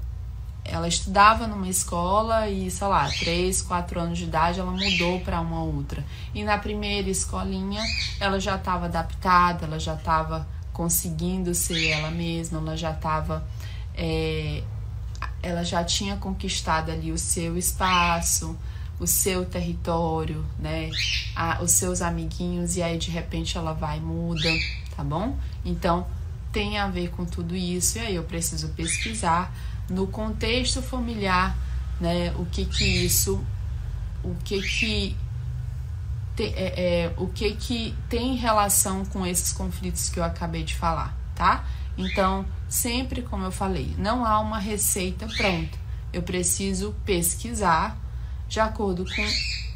ela 0.68 0.88
estudava 0.88 1.46
numa 1.46 1.68
escola 1.68 2.48
e, 2.48 2.70
sei 2.70 2.86
lá, 2.86 3.08
3, 3.08 3.62
4 3.62 4.00
anos 4.00 4.18
de 4.18 4.24
idade 4.24 4.60
ela 4.60 4.70
mudou 4.70 5.20
para 5.20 5.40
uma 5.40 5.62
outra. 5.62 6.04
E 6.34 6.42
na 6.44 6.58
primeira 6.58 7.08
escolinha 7.08 7.82
ela 8.20 8.40
já 8.40 8.56
estava 8.56 8.86
adaptada, 8.86 9.66
ela 9.66 9.78
já 9.78 9.94
estava 9.94 10.46
conseguindo 10.72 11.54
ser 11.54 11.88
ela 11.88 12.10
mesma, 12.10 12.58
ela 12.58 12.76
já 12.76 12.90
estava. 12.90 13.46
É, 13.94 14.62
ela 15.42 15.62
já 15.64 15.84
tinha 15.84 16.16
conquistado 16.16 16.90
ali 16.90 17.12
o 17.12 17.18
seu 17.18 17.56
espaço, 17.56 18.58
o 18.98 19.06
seu 19.06 19.44
território, 19.44 20.44
né? 20.58 20.90
A, 21.34 21.62
os 21.62 21.72
seus 21.72 22.02
amiguinhos, 22.02 22.76
e 22.76 22.82
aí 22.82 22.98
de 22.98 23.10
repente 23.10 23.56
ela 23.56 23.72
vai 23.72 23.98
e 23.98 24.00
muda, 24.00 24.50
tá 24.96 25.04
bom? 25.04 25.36
Então 25.64 26.06
tem 26.52 26.78
a 26.78 26.88
ver 26.88 27.10
com 27.10 27.24
tudo 27.24 27.54
isso, 27.54 27.98
e 27.98 28.00
aí 28.00 28.14
eu 28.14 28.24
preciso 28.24 28.68
pesquisar 28.70 29.54
no 29.88 30.06
contexto 30.06 30.82
familiar, 30.82 31.56
né, 32.00 32.32
o 32.36 32.44
que 32.46 32.64
que 32.64 32.84
isso, 32.84 33.44
o 34.22 34.34
que 34.44 34.60
que 34.60 35.16
te, 36.36 36.44
é, 36.44 37.04
é, 37.04 37.14
o 37.16 37.28
que 37.28 37.52
que 37.54 37.94
tem 38.08 38.36
relação 38.36 39.04
com 39.06 39.26
esses 39.26 39.52
conflitos 39.52 40.08
que 40.08 40.20
eu 40.20 40.24
acabei 40.24 40.62
de 40.62 40.74
falar, 40.74 41.16
tá? 41.34 41.64
Então, 41.96 42.44
sempre 42.68 43.22
como 43.22 43.44
eu 43.44 43.52
falei, 43.52 43.94
não 43.96 44.24
há 44.24 44.38
uma 44.40 44.58
receita 44.58 45.26
pronta. 45.26 45.78
Eu 46.12 46.22
preciso 46.22 46.94
pesquisar 47.04 47.98
de 48.48 48.60
acordo 48.60 49.04
com 49.04 49.26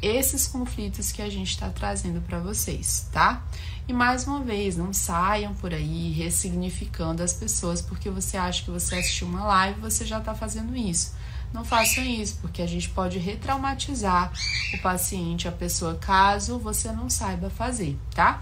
esses 0.01 0.47
conflitos 0.47 1.11
que 1.11 1.21
a 1.21 1.29
gente 1.29 1.51
está 1.51 1.69
trazendo 1.69 2.21
para 2.21 2.39
vocês, 2.39 3.07
tá? 3.11 3.43
E 3.91 3.93
mais 3.93 4.25
uma 4.25 4.39
vez, 4.39 4.77
não 4.77 4.93
saiam 4.93 5.53
por 5.53 5.73
aí 5.73 6.13
ressignificando 6.13 7.21
as 7.21 7.33
pessoas 7.33 7.81
porque 7.81 8.09
você 8.09 8.37
acha 8.37 8.63
que 8.63 8.71
você 8.71 8.95
assistiu 8.95 9.27
uma 9.27 9.43
live 9.43 9.79
e 9.79 9.81
você 9.81 10.05
já 10.05 10.19
está 10.19 10.33
fazendo 10.33 10.73
isso. 10.77 11.13
Não 11.51 11.65
façam 11.65 12.01
isso, 12.01 12.37
porque 12.39 12.61
a 12.61 12.65
gente 12.65 12.87
pode 12.87 13.19
retraumatizar 13.19 14.31
o 14.73 14.77
paciente, 14.77 15.45
a 15.45 15.51
pessoa, 15.51 15.95
caso 15.95 16.57
você 16.57 16.89
não 16.93 17.09
saiba 17.09 17.49
fazer, 17.49 17.99
tá? 18.15 18.41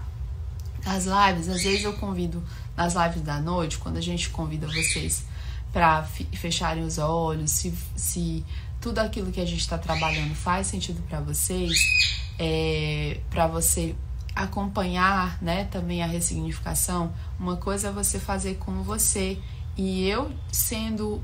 As 0.86 1.06
lives, 1.06 1.48
às 1.48 1.64
vezes 1.64 1.82
eu 1.82 1.94
convido 1.94 2.40
nas 2.76 2.94
lives 2.94 3.22
da 3.22 3.40
noite, 3.40 3.76
quando 3.76 3.96
a 3.96 4.00
gente 4.00 4.30
convida 4.30 4.68
vocês 4.68 5.24
para 5.72 6.04
fecharem 6.04 6.84
os 6.84 6.96
olhos, 6.96 7.50
se, 7.50 7.74
se 7.96 8.44
tudo 8.80 9.00
aquilo 9.00 9.32
que 9.32 9.40
a 9.40 9.44
gente 9.44 9.62
está 9.62 9.76
trabalhando 9.76 10.32
faz 10.32 10.68
sentido 10.68 11.02
para 11.08 11.18
vocês, 11.18 11.76
é, 12.38 13.18
para 13.28 13.48
você 13.48 13.96
acompanhar, 14.34 15.40
né, 15.42 15.64
também 15.64 16.02
a 16.02 16.06
ressignificação. 16.06 17.12
Uma 17.38 17.56
coisa 17.56 17.88
é 17.88 17.92
você 17.92 18.18
fazer 18.18 18.56
com 18.56 18.82
você 18.82 19.38
e 19.76 20.06
eu 20.08 20.32
sendo 20.52 21.22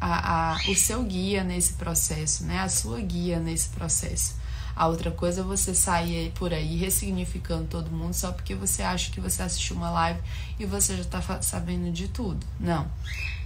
a, 0.00 0.52
a, 0.52 0.56
o 0.70 0.74
seu 0.74 1.02
guia 1.02 1.42
nesse 1.42 1.74
processo, 1.74 2.44
né, 2.44 2.60
a 2.60 2.68
sua 2.68 3.00
guia 3.00 3.38
nesse 3.38 3.68
processo. 3.70 4.36
A 4.78 4.86
outra 4.86 5.10
coisa 5.10 5.40
é 5.40 5.44
você 5.44 5.74
sair 5.74 6.30
por 6.36 6.54
aí 6.54 6.76
ressignificando 6.76 7.66
todo 7.66 7.90
mundo 7.90 8.14
só 8.14 8.30
porque 8.30 8.54
você 8.54 8.80
acha 8.80 9.10
que 9.10 9.20
você 9.20 9.42
assistiu 9.42 9.74
uma 9.74 9.90
live 9.90 10.20
e 10.56 10.64
você 10.64 10.94
já 10.94 11.02
está 11.02 11.42
sabendo 11.42 11.90
de 11.90 12.06
tudo. 12.06 12.46
Não. 12.60 12.86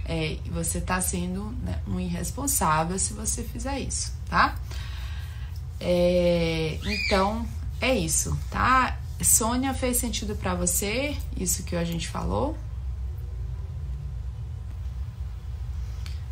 É, 0.05 0.37
você 0.51 0.77
está 0.77 1.01
sendo 1.01 1.45
né, 1.63 1.81
um 1.87 1.99
irresponsável 1.99 2.99
se 2.99 3.13
você 3.13 3.41
fizer 3.41 3.79
isso, 3.79 4.13
tá? 4.29 4.55
É, 5.79 6.77
então, 6.85 7.47
é 7.83 7.93
isso, 7.95 8.37
tá? 8.49 8.97
Sônia, 9.21 9.73
fez 9.73 9.97
sentido 9.97 10.35
para 10.35 10.55
você 10.55 11.17
isso 11.35 11.63
que 11.63 11.75
a 11.75 11.83
gente 11.83 12.07
falou? 12.07 12.57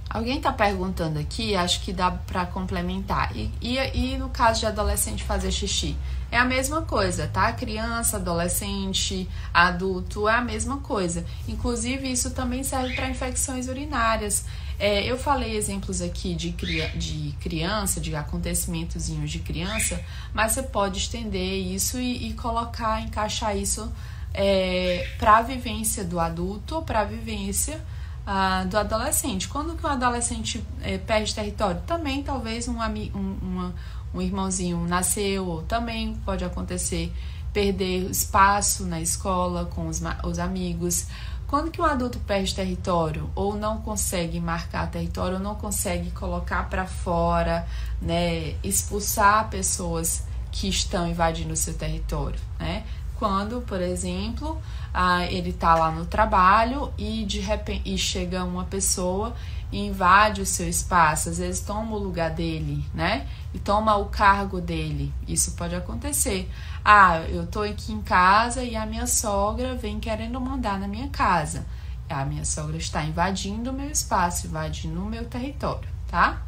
Alguém 0.10 0.38
está 0.38 0.52
perguntando 0.52 1.20
aqui, 1.20 1.56
acho 1.56 1.82
que 1.82 1.94
dá 1.94 2.12
para 2.12 2.46
complementar. 2.46 3.36
E, 3.36 3.50
e, 3.62 3.78
e, 3.94 4.18
no 4.18 4.30
caso 4.30 4.60
de 4.62 4.66
adolescente 4.66 5.24
fazer 5.24 5.52
xixi? 5.52 5.98
É 6.30 6.38
a 6.38 6.44
mesma 6.44 6.82
coisa, 6.82 7.28
tá? 7.28 7.52
Criança, 7.54 8.18
adolescente, 8.18 9.30
adulto, 9.54 10.28
é 10.28 10.36
a 10.36 10.42
mesma 10.42 10.78
coisa. 10.78 11.26
Inclusive, 11.48 12.12
isso 12.12 12.32
também 12.32 12.62
serve 12.62 12.94
para 12.94 13.10
infecções 13.10 13.68
urinárias. 13.68 14.46
É, 14.84 15.06
eu 15.06 15.16
falei 15.16 15.56
exemplos 15.56 16.02
aqui 16.02 16.34
de, 16.34 16.50
de 16.50 17.36
criança, 17.40 18.02
de 18.02 18.16
acontecimentos 18.16 19.08
de 19.08 19.38
criança, 19.38 20.04
mas 20.34 20.54
você 20.54 20.64
pode 20.64 20.98
estender 20.98 21.60
isso 21.68 22.00
e, 22.00 22.30
e 22.30 22.34
colocar, 22.34 23.00
encaixar 23.00 23.56
isso 23.56 23.94
é, 24.34 25.08
para 25.20 25.38
a 25.38 25.42
vivência 25.44 26.04
do 26.04 26.20
adulto 26.20 26.78
ou 26.78 26.82
para 26.82 27.02
a 27.02 27.04
vivência 27.04 27.80
ah, 28.26 28.64
do 28.64 28.76
adolescente. 28.76 29.48
Quando 29.48 29.78
que 29.78 29.86
o 29.86 29.88
adolescente 29.88 30.66
é, 30.82 30.98
perde 30.98 31.36
território? 31.36 31.80
Também 31.86 32.24
talvez 32.24 32.68
um, 32.68 32.80
um, 32.80 33.38
uma, 33.40 33.76
um 34.16 34.20
irmãozinho 34.20 34.84
nasceu, 34.88 35.46
ou 35.46 35.62
também 35.62 36.16
pode 36.26 36.44
acontecer 36.44 37.14
perder 37.54 38.10
espaço 38.10 38.86
na 38.86 39.00
escola 39.00 39.66
com 39.66 39.88
os, 39.88 40.02
os 40.24 40.40
amigos. 40.40 41.06
Quando 41.52 41.70
que 41.70 41.82
um 41.82 41.86
adulto 41.86 42.18
perde 42.20 42.56
território 42.56 43.30
ou 43.36 43.58
não 43.58 43.82
consegue 43.82 44.40
marcar 44.40 44.90
território, 44.90 45.36
ou 45.36 45.44
não 45.44 45.54
consegue 45.54 46.10
colocar 46.12 46.70
para 46.70 46.88
fora, 46.88 47.68
né, 48.02 48.56
expulsar 48.64 49.50
pessoas 49.50 50.24
que 50.50 50.70
estão 50.70 51.06
invadindo 51.10 51.52
o 51.52 51.58
seu 51.58 51.74
território, 51.74 52.40
né? 52.58 52.86
Quando, 53.20 53.60
por 53.64 53.82
exemplo, 53.82 54.62
ah, 54.94 55.26
ele 55.26 55.50
está 55.50 55.76
lá 55.76 55.92
no 55.92 56.06
trabalho 56.06 56.90
e 56.98 57.26
de 57.26 57.42
repente 57.42 57.82
e 57.84 57.98
chega 57.98 58.46
uma 58.46 58.64
pessoa 58.64 59.36
invade 59.72 60.42
o 60.42 60.46
seu 60.46 60.68
espaço, 60.68 61.30
às 61.30 61.38
vezes 61.38 61.62
toma 61.62 61.96
o 61.96 62.00
lugar 62.00 62.32
dele, 62.32 62.86
né? 62.94 63.28
E 63.54 63.60
toma 63.60 63.96
o 63.96 64.06
cargo 64.06 64.60
dele. 64.60 65.14
Isso 65.28 65.52
pode 65.52 65.76
acontecer. 65.76 66.50
Ah, 66.84 67.22
eu 67.30 67.48
tô 67.48 67.62
aqui 67.62 67.92
em 67.94 68.02
casa 68.02 68.64
e 68.64 68.76
a 68.76 68.86
minha 68.86 69.08
sogra 69.08 69.76
vem 69.76 70.00
querendo 70.00 70.40
mandar 70.40 70.80
na 70.80 70.88
minha 70.88 71.10
casa. 71.10 71.66
A 72.10 72.26
minha 72.26 72.44
sogra 72.44 72.78
está 72.78 73.04
invadindo 73.04 73.70
o 73.70 73.74
meu 73.74 73.90
espaço, 73.90 74.48
invadindo 74.48 75.02
o 75.02 75.06
meu 75.06 75.26
território, 75.26 75.88
tá? 76.08 76.42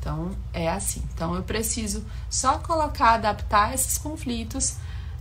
Então 0.00 0.30
é 0.52 0.70
assim. 0.70 1.02
Então 1.14 1.34
eu 1.34 1.42
preciso 1.42 2.04
só 2.30 2.58
colocar, 2.58 3.14
adaptar 3.14 3.74
esses 3.74 3.98
conflitos 3.98 4.76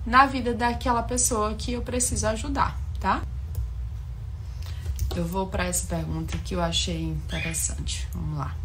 na 0.05 0.25
vida 0.25 0.53
daquela 0.53 1.03
pessoa 1.03 1.55
que 1.55 1.73
eu 1.73 1.81
preciso 1.81 2.27
ajudar, 2.27 2.79
tá? 2.99 3.21
Eu 5.15 5.25
vou 5.25 5.47
para 5.47 5.65
essa 5.65 5.87
pergunta 5.87 6.37
que 6.39 6.55
eu 6.55 6.61
achei 6.61 7.03
interessante. 7.03 8.07
Vamos 8.13 8.37
lá. 8.37 8.55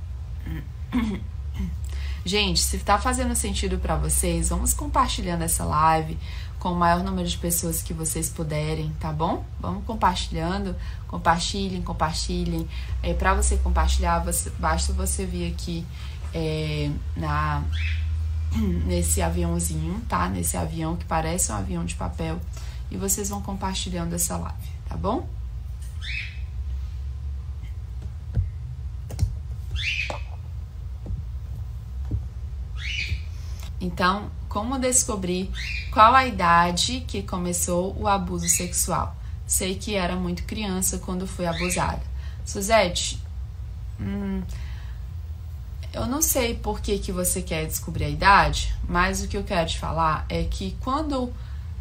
Gente, 2.25 2.61
se 2.61 2.79
tá 2.79 2.99
fazendo 2.99 3.35
sentido 3.35 3.79
para 3.79 3.97
vocês, 3.97 4.49
vamos 4.49 4.75
compartilhando 4.75 5.43
essa 5.43 5.65
live 5.65 6.19
com 6.59 6.73
o 6.73 6.77
maior 6.77 7.03
número 7.03 7.27
de 7.27 7.39
pessoas 7.39 7.81
que 7.81 7.95
vocês 7.95 8.29
puderem, 8.29 8.93
tá 9.01 9.11
bom? 9.13 9.45
Vamos 9.59 9.85
compartilhando, 9.85 10.77
compartilhem, 11.09 11.81
compartilhem. 11.81 12.69
É, 13.03 13.15
para 13.15 13.33
você 13.33 13.57
compartilhar, 13.57 14.19
você, 14.19 14.51
basta 14.59 14.93
você 14.93 15.25
vir 15.25 15.53
aqui 15.53 15.87
é, 16.35 16.91
na 17.17 17.63
nesse 18.87 19.23
aviãozinho, 19.23 20.01
tá? 20.09 20.29
Nesse 20.29 20.57
avião 20.57 20.97
que 20.97 21.05
parece 21.05 21.53
um 21.53 21.55
avião 21.55 21.85
de 21.85 21.95
papel 21.95 22.41
e 22.91 22.97
vocês 22.97 23.29
vão 23.29 23.41
compartilhando 23.41 24.15
essa 24.15 24.37
live, 24.37 24.69
tá 24.89 24.97
bom? 24.97 25.27
Então, 33.81 34.31
como 34.49 34.79
descobrir 34.79 35.51
qual 35.93 36.15
a 36.15 36.27
idade 36.27 37.05
que 37.07 37.23
começou 37.23 37.97
o 37.99 38.07
abuso 38.07 38.49
sexual? 38.49 39.17
Sei 39.47 39.75
que 39.75 39.95
era 39.95 40.15
muito 40.15 40.45
criança 40.45 40.99
quando 40.99 41.27
fui 41.27 41.47
abusada. 41.47 42.03
Suzette, 42.45 43.21
hum, 43.99 44.43
eu 45.93 46.07
não 46.07 46.23
sei 46.23 46.55
por 46.55 46.81
que, 46.81 46.99
que 46.99 47.11
você 47.11 47.43
quer 47.43 47.67
descobrir 47.67 48.05
a 48.05 48.09
idade, 48.09 48.75
mas 48.89 49.23
o 49.23 49.29
que 49.29 49.37
eu 49.37 49.43
quero 49.43 49.69
te 49.69 49.79
falar 49.79 50.25
é 50.29 50.45
que 50.45 50.77
quando 50.81 51.33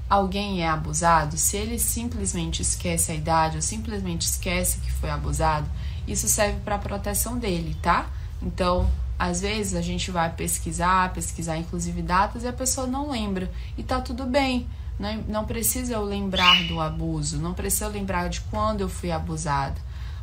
alguém 0.09 0.63
é 0.63 0.67
abusado, 0.67 1.37
se 1.37 1.57
ele 1.57 1.77
simplesmente 1.77 2.61
esquece 2.61 3.11
a 3.11 3.15
idade 3.15 3.57
ou 3.57 3.61
simplesmente 3.61 4.23
esquece 4.23 4.79
que 4.79 4.91
foi 4.91 5.11
abusado, 5.11 5.69
isso 6.07 6.27
serve 6.27 6.59
para 6.61 6.79
proteção 6.79 7.37
dele, 7.37 7.77
tá? 7.81 8.09
Então, 8.41 8.89
às 9.19 9.41
vezes 9.41 9.75
a 9.75 9.81
gente 9.81 10.09
vai 10.09 10.31
pesquisar, 10.31 11.11
pesquisar 11.11 11.57
inclusive 11.57 12.01
datas 12.01 12.43
e 12.43 12.47
a 12.47 12.53
pessoa 12.53 12.88
não 12.88 13.11
lembra 13.11 13.51
e 13.77 13.83
tá 13.83 13.99
tudo 13.99 14.25
bem. 14.25 14.65
Não, 14.97 15.17
não 15.27 15.45
precisa 15.45 15.93
eu 15.93 16.03
lembrar 16.03 16.67
do 16.67 16.79
abuso, 16.79 17.38
não 17.38 17.53
precisa 17.53 17.86
eu 17.86 17.91
lembrar 17.91 18.29
de 18.29 18.41
quando 18.41 18.82
eu 18.82 18.89
fui 18.89 19.12
abusada 19.12 19.75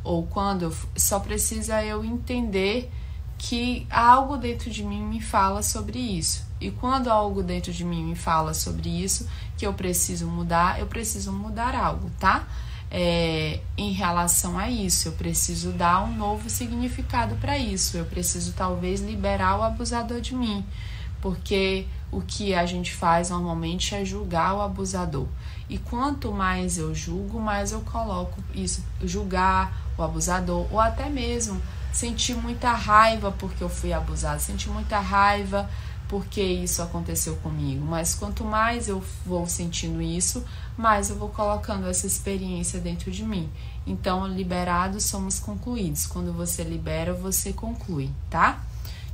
ou 0.03 0.25
quando 0.25 0.63
eu, 0.63 0.75
só 0.95 1.19
precisa 1.19 1.83
eu 1.83 2.03
entender 2.03 2.91
que 3.37 3.85
algo 3.89 4.35
dentro 4.37 4.69
de 4.69 4.83
mim 4.83 5.03
me 5.03 5.21
fala 5.21 5.61
sobre 5.61 5.99
isso. 5.99 6.45
E 6.59 6.71
quando 6.71 7.09
algo 7.09 7.43
dentro 7.43 7.71
de 7.71 7.83
mim 7.83 8.03
me 8.03 8.15
fala 8.15 8.53
sobre 8.53 8.89
isso, 8.89 9.27
que 9.57 9.65
eu 9.65 9.73
preciso 9.73 10.25
mudar, 10.25 10.79
eu 10.79 10.87
preciso 10.87 11.31
mudar 11.31 11.75
algo, 11.75 12.09
tá? 12.19 12.47
É, 12.89 13.59
em 13.77 13.91
relação 13.91 14.57
a 14.57 14.69
isso, 14.69 15.09
eu 15.09 15.11
preciso 15.11 15.71
dar 15.71 16.03
um 16.03 16.15
novo 16.15 16.49
significado 16.49 17.35
para 17.35 17.57
isso. 17.57 17.97
Eu 17.97 18.05
preciso 18.05 18.53
talvez 18.53 19.01
liberar 19.01 19.59
o 19.59 19.63
abusador 19.63 20.21
de 20.21 20.33
mim, 20.33 20.65
porque 21.21 21.85
o 22.11 22.21
que 22.21 22.53
a 22.53 22.65
gente 22.65 22.93
faz 22.93 23.29
normalmente 23.29 23.93
é 23.93 24.05
julgar 24.05 24.55
o 24.55 24.61
abusador. 24.61 25.27
E 25.69 25.77
quanto 25.77 26.31
mais 26.31 26.77
eu 26.77 26.95
julgo, 26.95 27.39
mais 27.39 27.73
eu 27.73 27.81
coloco 27.81 28.41
isso, 28.55 28.83
julgar 29.03 29.91
o 29.97 30.03
abusador, 30.03 30.65
ou 30.71 30.79
até 30.79 31.09
mesmo 31.09 31.61
senti 31.91 32.33
muita 32.33 32.71
raiva 32.71 33.31
porque 33.31 33.63
eu 33.63 33.69
fui 33.69 33.91
abusada, 33.91 34.39
senti 34.39 34.69
muita 34.69 34.99
raiva 34.99 35.69
porque 36.07 36.41
isso 36.41 36.81
aconteceu 36.81 37.35
comigo. 37.37 37.85
Mas 37.85 38.15
quanto 38.15 38.43
mais 38.43 38.87
eu 38.87 39.03
vou 39.25 39.47
sentindo 39.47 40.01
isso, 40.01 40.43
mais 40.77 41.09
eu 41.09 41.17
vou 41.17 41.29
colocando 41.29 41.87
essa 41.87 42.07
experiência 42.07 42.79
dentro 42.79 43.11
de 43.11 43.23
mim. 43.23 43.49
Então, 43.85 44.27
liberados 44.27 45.05
somos 45.05 45.39
concluídos. 45.39 46.05
Quando 46.05 46.33
você 46.33 46.63
libera, 46.63 47.13
você 47.13 47.53
conclui, 47.53 48.09
tá? 48.29 48.63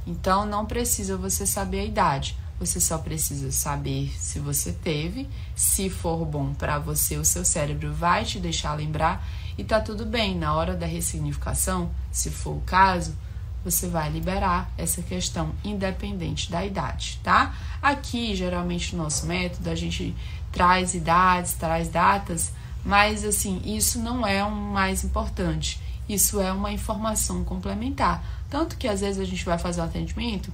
Então, 0.05 0.45
não 0.45 0.65
precisa 0.65 1.15
você 1.17 1.45
saber 1.45 1.79
a 1.81 1.85
idade. 1.85 2.37
Você 2.59 2.79
só 2.79 2.97
precisa 2.97 3.51
saber 3.51 4.13
se 4.17 4.39
você 4.39 4.71
teve, 4.71 5.27
se 5.55 5.89
for 5.89 6.23
bom 6.23 6.53
para 6.53 6.79
você, 6.79 7.17
o 7.17 7.25
seu 7.25 7.43
cérebro 7.43 7.93
vai 7.93 8.23
te 8.23 8.39
deixar 8.39 8.73
lembrar 8.73 9.25
e 9.57 9.63
tá 9.63 9.79
tudo 9.79 10.05
bem, 10.05 10.37
na 10.37 10.53
hora 10.53 10.75
da 10.75 10.85
ressignificação, 10.85 11.91
se 12.11 12.31
for 12.31 12.57
o 12.57 12.61
caso, 12.61 13.15
você 13.63 13.87
vai 13.87 14.09
liberar 14.09 14.69
essa 14.77 15.01
questão 15.01 15.53
independente 15.63 16.51
da 16.51 16.65
idade, 16.65 17.19
tá? 17.23 17.55
Aqui, 17.81 18.35
geralmente, 18.35 18.95
no 18.95 19.03
nosso 19.03 19.25
método, 19.25 19.69
a 19.69 19.75
gente 19.75 20.15
traz 20.51 20.93
idades, 20.93 21.53
traz 21.53 21.89
datas, 21.89 22.51
mas 22.83 23.23
assim, 23.23 23.61
isso 23.65 23.99
não 23.99 24.25
é 24.25 24.43
o 24.43 24.51
mais 24.51 25.03
importante. 25.03 25.81
Isso 26.07 26.41
é 26.41 26.51
uma 26.51 26.71
informação 26.71 27.43
complementar. 27.43 28.23
Tanto 28.49 28.77
que 28.77 28.87
às 28.87 28.99
vezes 29.01 29.19
a 29.19 29.25
gente 29.25 29.43
vai 29.45 29.57
fazer 29.57 29.81
um 29.81 29.85
atendimento. 29.85 30.51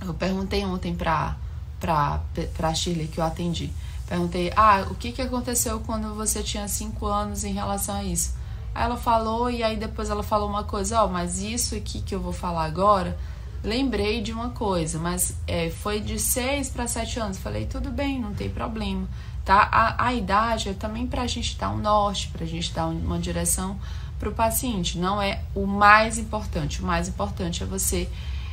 Eu 0.00 0.14
perguntei 0.14 0.64
ontem 0.64 0.94
para 0.94 1.36
para 1.78 2.20
para 2.54 2.74
Shirley 2.74 3.08
que 3.08 3.18
eu 3.18 3.24
atendi. 3.24 3.70
Perguntei, 4.06 4.52
ah, 4.56 4.86
o 4.90 4.94
que, 4.94 5.12
que 5.12 5.22
aconteceu 5.22 5.80
quando 5.80 6.14
você 6.14 6.42
tinha 6.42 6.66
cinco 6.66 7.06
anos 7.06 7.44
em 7.44 7.52
relação 7.52 7.94
a 7.94 8.04
isso? 8.04 8.34
Aí 8.74 8.84
ela 8.84 8.96
falou, 8.96 9.50
e 9.50 9.62
aí 9.62 9.76
depois 9.76 10.10
ela 10.10 10.22
falou 10.22 10.48
uma 10.48 10.64
coisa, 10.64 11.02
ó, 11.02 11.06
oh, 11.06 11.08
mas 11.08 11.40
isso 11.40 11.74
aqui 11.74 12.00
que 12.00 12.14
eu 12.14 12.20
vou 12.20 12.32
falar 12.32 12.64
agora, 12.64 13.18
lembrei 13.62 14.22
de 14.22 14.32
uma 14.32 14.50
coisa, 14.50 14.98
mas 14.98 15.36
é, 15.46 15.70
foi 15.70 16.00
de 16.00 16.18
seis 16.18 16.68
para 16.68 16.86
sete 16.86 17.18
anos. 17.18 17.38
Falei, 17.38 17.66
tudo 17.66 17.90
bem, 17.90 18.20
não 18.20 18.32
tem 18.32 18.48
problema, 18.48 19.06
tá? 19.44 19.68
A, 19.70 20.06
a 20.06 20.14
idade 20.14 20.68
é 20.68 20.72
também 20.72 21.06
para 21.06 21.22
a 21.22 21.26
gente 21.26 21.56
dar 21.58 21.70
um 21.70 21.78
norte, 21.78 22.28
para 22.28 22.44
a 22.44 22.48
gente 22.48 22.72
dar 22.72 22.86
uma 22.86 23.18
direção 23.18 23.78
para 24.18 24.28
o 24.28 24.32
paciente. 24.32 24.98
Não 24.98 25.20
é 25.20 25.42
o 25.54 25.66
mais 25.66 26.18
importante. 26.18 26.82
O 26.82 26.86
mais 26.86 27.08
importante 27.08 27.62
é 27.62 27.66
você 27.66 28.08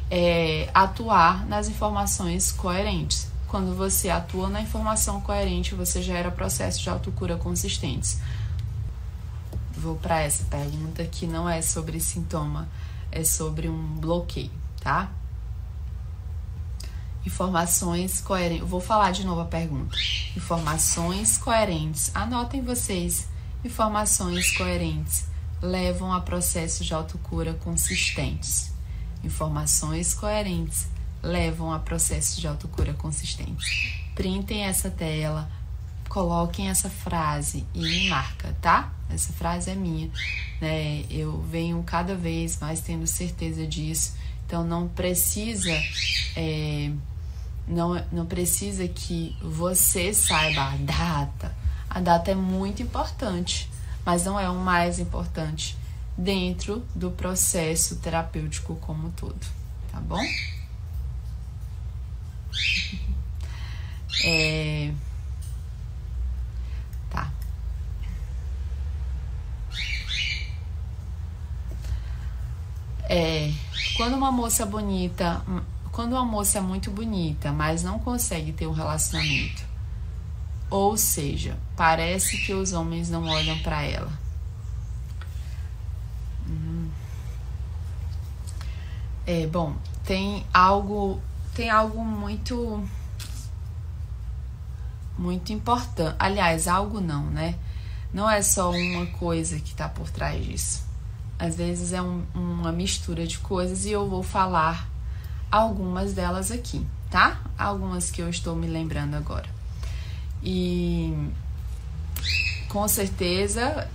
é, 0.09 0.69
atuar 0.73 1.45
nas 1.45 1.67
informações 1.67 2.51
coerentes. 2.51 3.27
Quando 3.47 3.75
você 3.75 4.09
atua 4.09 4.49
na 4.49 4.61
informação 4.61 5.21
coerente, 5.21 5.75
você 5.75 6.01
gera 6.01 6.31
processos 6.31 6.81
de 6.81 6.89
autocura 6.89 7.37
consistentes. 7.37 8.19
Vou 9.77 9.95
para 9.95 10.21
essa 10.21 10.43
pergunta 10.45 11.05
que 11.05 11.27
não 11.27 11.47
é 11.47 11.61
sobre 11.61 11.99
sintoma, 11.99 12.67
é 13.11 13.23
sobre 13.23 13.69
um 13.69 13.95
bloqueio, 13.95 14.51
tá? 14.81 15.11
Informações 17.25 18.21
coerentes. 18.21 18.67
Vou 18.67 18.79
falar 18.79 19.11
de 19.11 19.25
novo 19.25 19.41
a 19.41 19.45
pergunta. 19.45 19.95
Informações 20.35 21.37
coerentes. 21.37 22.09
Anotem 22.15 22.61
vocês. 22.61 23.27
Informações 23.63 24.55
coerentes 24.55 25.25
levam 25.61 26.13
a 26.13 26.21
processos 26.21 26.85
de 26.85 26.93
autocura 26.93 27.53
consistentes. 27.53 28.71
Informações 29.23 30.13
coerentes 30.13 30.87
levam 31.21 31.73
a 31.73 31.79
processos 31.79 32.37
de 32.37 32.47
autocura 32.47 32.93
consistentes. 32.93 33.67
Printem 34.15 34.63
essa 34.63 34.89
tela, 34.89 35.49
coloquem 36.07 36.69
essa 36.69 36.89
frase 36.89 37.65
e 37.73 38.09
marca, 38.09 38.55
tá? 38.61 38.93
Essa 39.09 39.33
frase 39.33 39.71
é 39.71 39.75
minha, 39.75 40.09
né? 40.61 41.03
Eu 41.09 41.41
venho 41.41 41.81
cada 41.83 42.15
vez 42.15 42.59
mais 42.59 42.81
tendo 42.81 43.07
certeza 43.07 43.65
disso. 43.65 44.15
Então 44.45 44.63
não 44.63 44.87
precisa 44.87 45.71
é, 46.35 46.91
não, 47.67 47.95
não 48.11 48.25
precisa 48.25 48.87
que 48.87 49.35
você 49.41 50.13
saiba 50.13 50.61
a 50.61 50.75
data. 50.77 51.55
A 51.89 51.99
data 51.99 52.31
é 52.31 52.35
muito 52.35 52.81
importante, 52.81 53.69
mas 54.05 54.25
não 54.25 54.39
é 54.39 54.49
o 54.49 54.55
mais 54.55 54.99
importante. 54.99 55.77
dentro 56.17 56.83
do 56.95 57.11
processo 57.11 57.97
terapêutico 57.97 58.75
como 58.77 59.07
um 59.07 59.11
todo, 59.11 59.45
tá 59.91 59.99
bom? 59.99 60.17
É... 64.23 64.91
Tá. 67.11 67.31
É, 73.09 73.51
quando 73.95 74.15
uma 74.15 74.31
moça 74.31 74.65
bonita, 74.65 75.41
quando 75.91 76.13
uma 76.13 76.25
moça 76.25 76.57
é 76.57 76.61
muito 76.61 76.91
bonita, 76.91 77.51
mas 77.51 77.83
não 77.83 77.99
consegue 77.99 78.51
ter 78.51 78.67
um 78.67 78.73
relacionamento, 78.73 79.63
ou 80.69 80.97
seja, 80.97 81.57
parece 81.75 82.37
que 82.45 82.53
os 82.53 82.73
homens 82.73 83.09
não 83.09 83.25
olham 83.27 83.57
para 83.59 83.81
ela. 83.81 84.11
Hum. 86.49 86.89
É, 89.25 89.47
bom, 89.47 89.75
tem 90.05 90.45
algo, 90.53 91.21
tem 91.53 91.69
algo 91.69 92.03
muito 92.03 92.85
muito 95.17 95.51
importante. 95.51 96.15
Aliás, 96.19 96.67
algo 96.67 97.01
não, 97.01 97.25
né? 97.25 97.55
Não 98.13 98.29
é 98.29 98.41
só 98.41 98.71
uma 98.71 99.05
coisa 99.07 99.59
que 99.59 99.71
está 99.71 99.89
por 99.89 100.09
trás 100.09 100.43
disso. 100.45 100.86
Às 101.39 101.55
vezes 101.55 101.93
é 101.93 102.01
um, 102.01 102.23
uma 102.33 102.71
mistura 102.71 103.27
de 103.27 103.37
coisas 103.37 103.85
e 103.85 103.91
eu 103.91 104.09
vou 104.09 104.23
falar 104.23 104.89
algumas 105.51 106.13
delas 106.13 106.51
aqui, 106.51 106.85
tá? 107.09 107.41
Algumas 107.57 108.09
que 108.09 108.21
eu 108.21 108.29
estou 108.29 108.55
me 108.55 108.67
lembrando 108.67 109.15
agora. 109.15 109.47
E 110.43 111.13
com 112.69 112.87
certeza, 112.87 113.87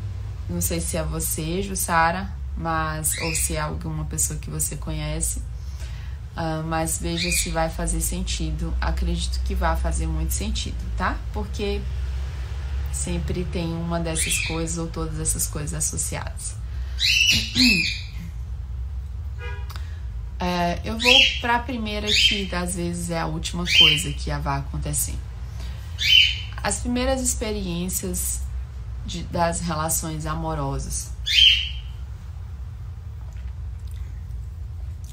não 0.49 0.61
sei 0.61 0.81
se 0.81 0.97
é 0.97 1.03
você, 1.03 1.63
Jussara, 1.63 2.33
mas 2.57 3.17
ou 3.19 3.35
se 3.35 3.57
é 3.57 3.61
alguma 3.61 4.05
pessoa 4.05 4.39
que 4.39 4.51
você 4.51 4.77
conhece, 4.77 5.41
uh, 6.37 6.63
mas 6.67 6.99
veja 6.99 7.31
se 7.31 7.51
vai 7.51 7.69
fazer 7.69 8.01
sentido. 8.01 8.73
Acredito 8.81 9.41
que 9.45 9.55
vai 9.55 9.77
fazer 9.77 10.07
muito 10.07 10.33
sentido, 10.33 10.77
tá? 10.97 11.19
Porque 11.33 11.81
sempre 12.93 13.45
tem 13.45 13.73
uma 13.73 13.99
dessas 13.99 14.39
coisas 14.47 14.79
ou 14.79 14.87
todas 14.87 15.19
essas 15.19 15.47
coisas 15.47 15.75
associadas. 15.75 16.62
É, 20.45 20.81
eu 20.85 20.99
vou 20.99 21.21
para 21.41 21.55
a 21.55 21.59
primeira 21.61 22.09
que 22.09 22.53
às 22.53 22.75
vezes 22.75 23.11
é 23.11 23.21
a 23.21 23.27
última 23.27 23.65
coisa 23.79 24.13
que 24.13 24.29
vai 24.39 24.59
acontecer. 24.59 25.15
As 26.61 26.81
primeiras 26.81 27.21
experiências 27.21 28.43
de, 29.07 29.23
das 29.25 29.61
relações 29.61 30.27
amorosas. 30.27 31.13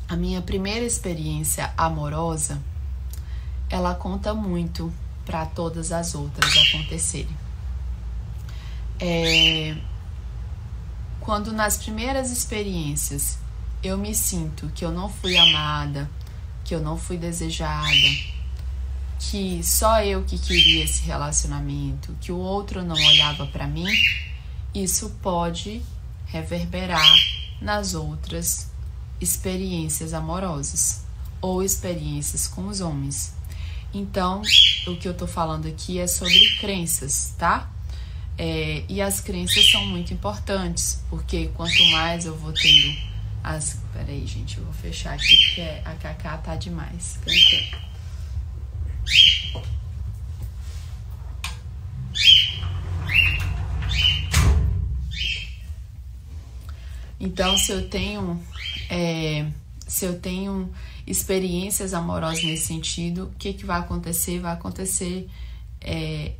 A 0.07 0.15
minha 0.15 0.41
primeira 0.41 0.83
experiência 0.83 1.71
amorosa, 1.77 2.59
ela 3.69 3.93
conta 3.93 4.33
muito 4.33 4.91
para 5.25 5.45
todas 5.45 5.91
as 5.91 6.15
outras 6.15 6.51
acontecerem. 6.57 7.37
É, 8.99 9.77
quando 11.19 11.51
nas 11.51 11.77
primeiras 11.77 12.31
experiências 12.31 13.37
eu 13.83 13.97
me 13.97 14.13
sinto 14.13 14.69
que 14.75 14.83
eu 14.83 14.91
não 14.91 15.09
fui 15.09 15.37
amada, 15.37 16.09
que 16.63 16.75
eu 16.75 16.81
não 16.81 16.97
fui 16.97 17.17
desejada, 17.17 17.95
que 19.19 19.61
só 19.63 20.01
eu 20.01 20.23
que 20.23 20.37
queria 20.37 20.83
esse 20.83 21.01
relacionamento, 21.03 22.15
que 22.21 22.31
o 22.31 22.37
outro 22.37 22.83
não 22.83 22.95
olhava 22.95 23.45
para 23.47 23.67
mim, 23.67 23.87
isso 24.73 25.09
pode 25.21 25.81
reverberar 26.25 27.11
nas 27.61 27.93
outras 27.93 28.69
experiências 29.19 30.13
amorosas 30.13 31.03
ou 31.41 31.63
experiências 31.63 32.47
com 32.47 32.67
os 32.67 32.81
homens. 32.81 33.33
Então, 33.93 34.41
o 34.87 34.95
que 34.95 35.07
eu 35.07 35.13
tô 35.13 35.25
falando 35.25 35.67
aqui 35.67 35.99
é 35.99 36.07
sobre 36.07 36.57
crenças, 36.59 37.33
tá? 37.37 37.69
É, 38.41 38.85
e 38.87 39.01
as 39.01 39.19
crenças 39.19 39.69
são 39.69 39.85
muito 39.85 40.13
importantes, 40.13 41.03
porque 41.09 41.49
quanto 41.55 41.83
mais 41.91 42.25
eu 42.25 42.37
vou 42.37 42.53
tendo 42.53 42.97
as. 43.43 43.81
Peraí, 43.91 44.25
gente, 44.25 44.57
eu 44.57 44.63
vou 44.63 44.73
fechar 44.73 45.13
aqui 45.13 45.35
porque 45.47 45.61
a 45.83 45.93
Cacá 45.95 46.37
tá 46.37 46.55
demais. 46.55 47.19
Cantando. 47.21 47.89
Então, 57.19 57.57
se 57.57 57.73
eu 57.73 57.89
tenho, 57.89 58.41
é, 58.89 59.47
se 59.85 60.05
eu 60.05 60.17
tenho 60.17 60.71
experiências 61.05 61.93
amorosas 61.93 62.41
nesse 62.45 62.67
sentido, 62.67 63.25
o 63.25 63.37
que, 63.37 63.51
que 63.51 63.65
vai 63.65 63.81
acontecer? 63.81 64.39
Vai 64.39 64.53
acontecer, 64.53 65.27
é, 65.81 66.31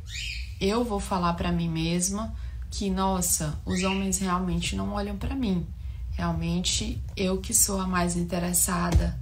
eu 0.60 0.84
vou 0.84 1.00
falar 1.00 1.34
para 1.34 1.50
mim 1.50 1.68
mesma 1.68 2.34
que, 2.70 2.90
nossa, 2.90 3.58
os 3.64 3.82
homens 3.82 4.18
realmente 4.18 4.76
não 4.76 4.92
olham 4.92 5.16
para 5.16 5.34
mim. 5.34 5.66
Realmente, 6.12 7.02
eu 7.16 7.38
que 7.38 7.54
sou 7.54 7.80
a 7.80 7.86
mais 7.86 8.16
interessada 8.16 9.18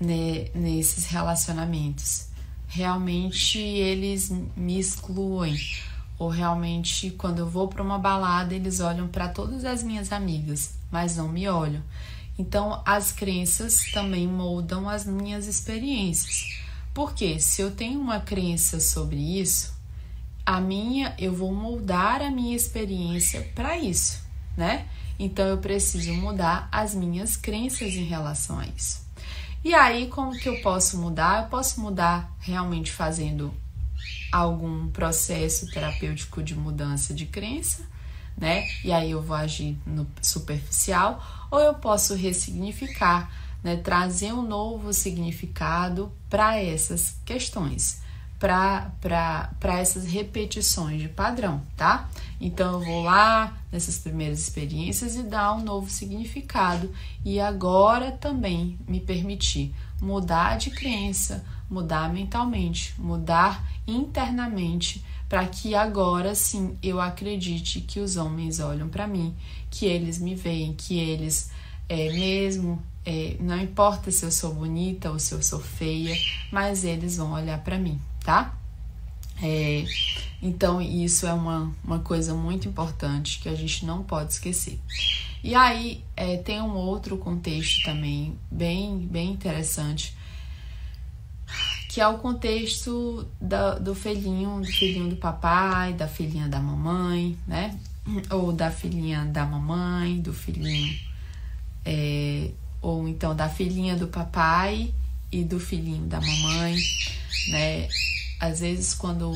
né, 0.00 0.48
nesses 0.54 1.06
relacionamentos 1.06 2.28
realmente 2.68 3.58
eles 3.58 4.30
me 4.54 4.78
excluem. 4.78 5.58
Ou 6.18 6.28
realmente, 6.28 7.10
quando 7.10 7.38
eu 7.38 7.48
vou 7.48 7.68
para 7.68 7.82
uma 7.82 7.98
balada, 7.98 8.54
eles 8.54 8.80
olham 8.80 9.08
para 9.08 9.28
todas 9.28 9.64
as 9.64 9.82
minhas 9.82 10.12
amigas, 10.12 10.74
mas 10.90 11.16
não 11.16 11.28
me 11.28 11.48
olham. 11.48 11.82
Então, 12.36 12.82
as 12.84 13.10
crenças 13.10 13.90
também 13.92 14.26
moldam 14.26 14.88
as 14.88 15.06
minhas 15.06 15.46
experiências. 15.46 16.60
Porque 16.92 17.38
se 17.38 17.62
eu 17.62 17.70
tenho 17.70 18.00
uma 18.00 18.20
crença 18.20 18.80
sobre 18.80 19.40
isso, 19.40 19.72
a 20.48 20.62
minha, 20.62 21.14
eu 21.18 21.30
vou 21.34 21.52
moldar 21.52 22.22
a 22.22 22.30
minha 22.30 22.56
experiência 22.56 23.42
para 23.54 23.76
isso, 23.76 24.22
né? 24.56 24.88
Então 25.18 25.46
eu 25.46 25.58
preciso 25.58 26.10
mudar 26.14 26.70
as 26.72 26.94
minhas 26.94 27.36
crenças 27.36 27.92
em 27.92 28.04
relação 28.04 28.58
a 28.58 28.66
isso. 28.66 29.06
E 29.62 29.74
aí, 29.74 30.06
como 30.06 30.32
que 30.32 30.48
eu 30.48 30.58
posso 30.62 30.96
mudar? 30.96 31.42
Eu 31.42 31.50
posso 31.50 31.82
mudar 31.82 32.34
realmente 32.38 32.90
fazendo 32.90 33.52
algum 34.32 34.88
processo 34.88 35.70
terapêutico 35.70 36.42
de 36.42 36.54
mudança 36.54 37.12
de 37.12 37.26
crença, 37.26 37.82
né? 38.34 38.66
E 38.82 38.90
aí 38.90 39.10
eu 39.10 39.20
vou 39.20 39.36
agir 39.36 39.76
no 39.84 40.06
superficial, 40.22 41.22
ou 41.50 41.60
eu 41.60 41.74
posso 41.74 42.14
ressignificar, 42.14 43.30
né? 43.62 43.76
Trazer 43.76 44.32
um 44.32 44.40
novo 44.40 44.94
significado 44.94 46.10
para 46.30 46.56
essas 46.58 47.16
questões 47.26 48.07
para 48.38 49.78
essas 49.78 50.06
repetições 50.06 51.00
de 51.00 51.08
padrão, 51.08 51.62
tá? 51.76 52.08
Então 52.40 52.74
eu 52.74 52.86
vou 52.86 53.02
lá 53.02 53.58
nessas 53.70 53.98
primeiras 53.98 54.38
experiências 54.38 55.16
e 55.16 55.22
dar 55.22 55.54
um 55.54 55.62
novo 55.62 55.90
significado 55.90 56.90
e 57.24 57.40
agora 57.40 58.12
também 58.12 58.78
me 58.86 59.00
permitir 59.00 59.74
mudar 60.00 60.56
de 60.56 60.70
crença, 60.70 61.44
mudar 61.68 62.12
mentalmente, 62.12 62.94
mudar 62.98 63.64
internamente 63.86 65.04
para 65.28 65.44
que 65.46 65.74
agora 65.74 66.34
sim 66.34 66.78
eu 66.82 67.00
acredite 67.00 67.80
que 67.80 68.00
os 68.00 68.16
homens 68.16 68.60
olham 68.60 68.88
para 68.88 69.06
mim, 69.06 69.34
que 69.70 69.84
eles 69.84 70.18
me 70.18 70.34
veem, 70.34 70.72
que 70.72 70.98
eles 70.98 71.50
é, 71.88 72.12
mesmo 72.12 72.82
é, 73.04 73.36
não 73.40 73.58
importa 73.58 74.10
se 74.10 74.22
eu 74.24 74.30
sou 74.30 74.52
bonita 74.52 75.10
ou 75.10 75.18
se 75.18 75.32
eu 75.32 75.42
sou 75.42 75.60
feia, 75.60 76.14
mas 76.52 76.84
eles 76.84 77.16
vão 77.16 77.32
olhar 77.32 77.58
para 77.64 77.78
mim, 77.78 77.98
tá? 78.28 78.54
É, 79.42 79.86
então, 80.42 80.82
isso 80.82 81.26
é 81.26 81.32
uma, 81.32 81.74
uma 81.82 82.00
coisa 82.00 82.34
muito 82.34 82.68
importante 82.68 83.40
que 83.40 83.48
a 83.48 83.54
gente 83.54 83.86
não 83.86 84.02
pode 84.02 84.34
esquecer. 84.34 84.78
E 85.42 85.54
aí, 85.54 86.04
é, 86.14 86.36
tem 86.36 86.60
um 86.60 86.74
outro 86.74 87.16
contexto 87.16 87.82
também 87.84 88.38
bem, 88.50 88.98
bem 88.98 89.30
interessante, 89.30 90.14
que 91.88 92.02
é 92.02 92.06
o 92.06 92.18
contexto 92.18 93.26
da, 93.40 93.78
do 93.78 93.94
filhinho, 93.94 94.60
do 94.60 94.66
filhinho 94.66 95.08
do 95.08 95.16
papai, 95.16 95.94
da 95.94 96.06
filhinha 96.06 96.48
da 96.48 96.60
mamãe, 96.60 97.34
né? 97.46 97.78
Ou 98.30 98.52
da 98.52 98.70
filhinha 98.70 99.24
da 99.24 99.46
mamãe, 99.46 100.20
do 100.20 100.34
filhinho, 100.34 100.94
é, 101.82 102.50
ou 102.82 103.08
então 103.08 103.34
da 103.34 103.48
filhinha 103.48 103.96
do 103.96 104.08
papai 104.08 104.92
e 105.32 105.42
do 105.44 105.58
filhinho 105.58 106.06
da 106.06 106.20
mamãe, 106.20 106.76
né? 107.48 107.88
Às 108.40 108.60
vezes 108.60 108.94
quando 108.94 109.32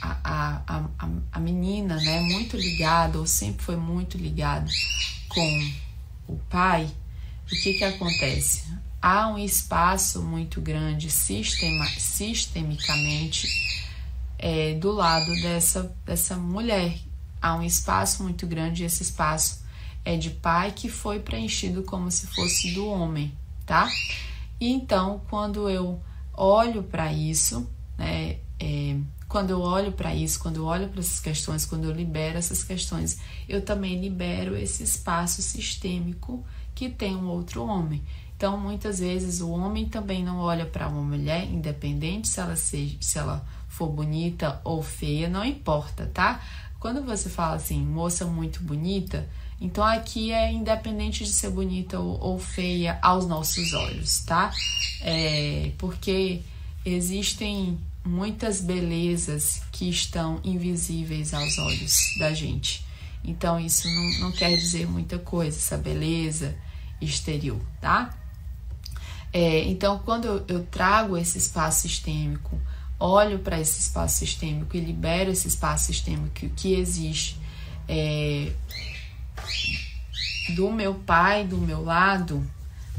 a, 0.00 0.18
a, 0.24 0.62
a, 0.98 1.08
a 1.32 1.40
menina 1.40 1.96
né, 1.96 2.16
é 2.16 2.20
muito 2.20 2.56
ligada 2.56 3.18
ou 3.18 3.26
sempre 3.26 3.64
foi 3.64 3.76
muito 3.76 4.16
ligada 4.16 4.70
com 5.28 5.72
o 6.26 6.36
pai, 6.50 6.90
o 7.44 7.48
que, 7.48 7.74
que 7.74 7.84
acontece? 7.84 8.64
Há 9.00 9.28
um 9.28 9.38
espaço 9.38 10.22
muito 10.22 10.60
grande 10.60 11.10
sistema, 11.10 11.86
sistemicamente 11.98 13.46
é, 14.38 14.74
do 14.74 14.90
lado 14.90 15.32
dessa, 15.42 15.94
dessa 16.04 16.36
mulher. 16.36 16.98
Há 17.40 17.54
um 17.54 17.62
espaço 17.62 18.22
muito 18.22 18.46
grande 18.46 18.82
e 18.82 18.86
esse 18.86 19.02
espaço 19.02 19.64
é 20.04 20.16
de 20.16 20.30
pai 20.30 20.72
que 20.72 20.88
foi 20.88 21.20
preenchido 21.20 21.82
como 21.82 22.10
se 22.10 22.26
fosse 22.28 22.72
do 22.74 22.86
homem, 22.88 23.32
tá? 23.64 23.88
E 24.60 24.70
então, 24.70 25.20
quando 25.28 25.68
eu 25.68 26.00
olho 26.32 26.82
para 26.82 27.12
isso, 27.12 27.68
né, 27.98 28.38
é, 28.60 28.96
quando 29.28 29.50
eu 29.50 29.60
olho 29.60 29.92
para 29.92 30.14
isso, 30.14 30.38
quando 30.38 30.56
eu 30.56 30.64
olho 30.64 30.88
para 30.88 31.00
essas 31.00 31.20
questões, 31.20 31.66
quando 31.66 31.84
eu 31.84 31.92
libero 31.92 32.38
essas 32.38 32.62
questões, 32.62 33.18
eu 33.48 33.62
também 33.62 34.00
libero 34.00 34.56
esse 34.56 34.82
espaço 34.82 35.42
sistêmico 35.42 36.44
que 36.74 36.88
tem 36.88 37.16
um 37.16 37.28
outro 37.28 37.64
homem. 37.64 38.02
Então, 38.36 38.58
muitas 38.58 38.98
vezes 38.98 39.40
o 39.40 39.50
homem 39.50 39.86
também 39.86 40.22
não 40.22 40.38
olha 40.38 40.66
para 40.66 40.88
uma 40.88 41.02
mulher, 41.02 41.44
independente 41.44 42.28
se 42.28 42.38
ela 42.38 42.54
seja, 42.54 42.96
se 43.00 43.18
ela 43.18 43.44
for 43.66 43.88
bonita 43.88 44.60
ou 44.62 44.82
feia, 44.82 45.28
não 45.28 45.44
importa, 45.44 46.10
tá? 46.12 46.42
Quando 46.78 47.02
você 47.02 47.30
fala 47.30 47.56
assim, 47.56 47.80
moça 47.80 48.26
muito 48.26 48.62
bonita, 48.62 49.26
então 49.58 49.82
aqui 49.82 50.32
é 50.32 50.52
independente 50.52 51.24
de 51.24 51.32
ser 51.32 51.50
bonita 51.50 51.98
ou, 51.98 52.20
ou 52.20 52.38
feia 52.38 52.98
aos 53.00 53.26
nossos 53.26 53.72
olhos, 53.72 54.20
tá? 54.20 54.52
É, 55.00 55.72
porque 55.78 56.42
existem 56.84 57.78
muitas 58.06 58.60
belezas 58.60 59.62
que 59.72 59.88
estão 59.88 60.40
invisíveis 60.44 61.34
aos 61.34 61.58
olhos 61.58 61.98
da 62.18 62.32
gente. 62.32 62.86
Então, 63.24 63.58
isso 63.58 63.88
não, 63.88 64.20
não 64.20 64.32
quer 64.32 64.56
dizer 64.56 64.86
muita 64.86 65.18
coisa, 65.18 65.56
essa 65.56 65.76
beleza 65.76 66.56
exterior, 67.00 67.60
tá? 67.80 68.16
É, 69.32 69.64
então, 69.64 69.98
quando 69.98 70.44
eu, 70.48 70.64
trago 70.64 71.16
esse 71.18 71.36
espaço 71.36 71.82
sistêmico, 71.82 72.58
olho 72.98 73.40
para 73.40 73.60
esse 73.60 73.80
espaço 73.80 74.18
sistêmico 74.18 74.76
e 74.76 74.80
libero 74.80 75.30
esse 75.30 75.48
espaço 75.48 75.86
sistêmico 75.86 76.30
que, 76.30 76.48
que 76.48 76.74
existe 76.74 77.38
é, 77.88 78.52
do 80.54 80.70
meu 80.72 80.94
pai, 80.94 81.44
do 81.44 81.58
meu 81.58 81.84
lado, 81.84 82.48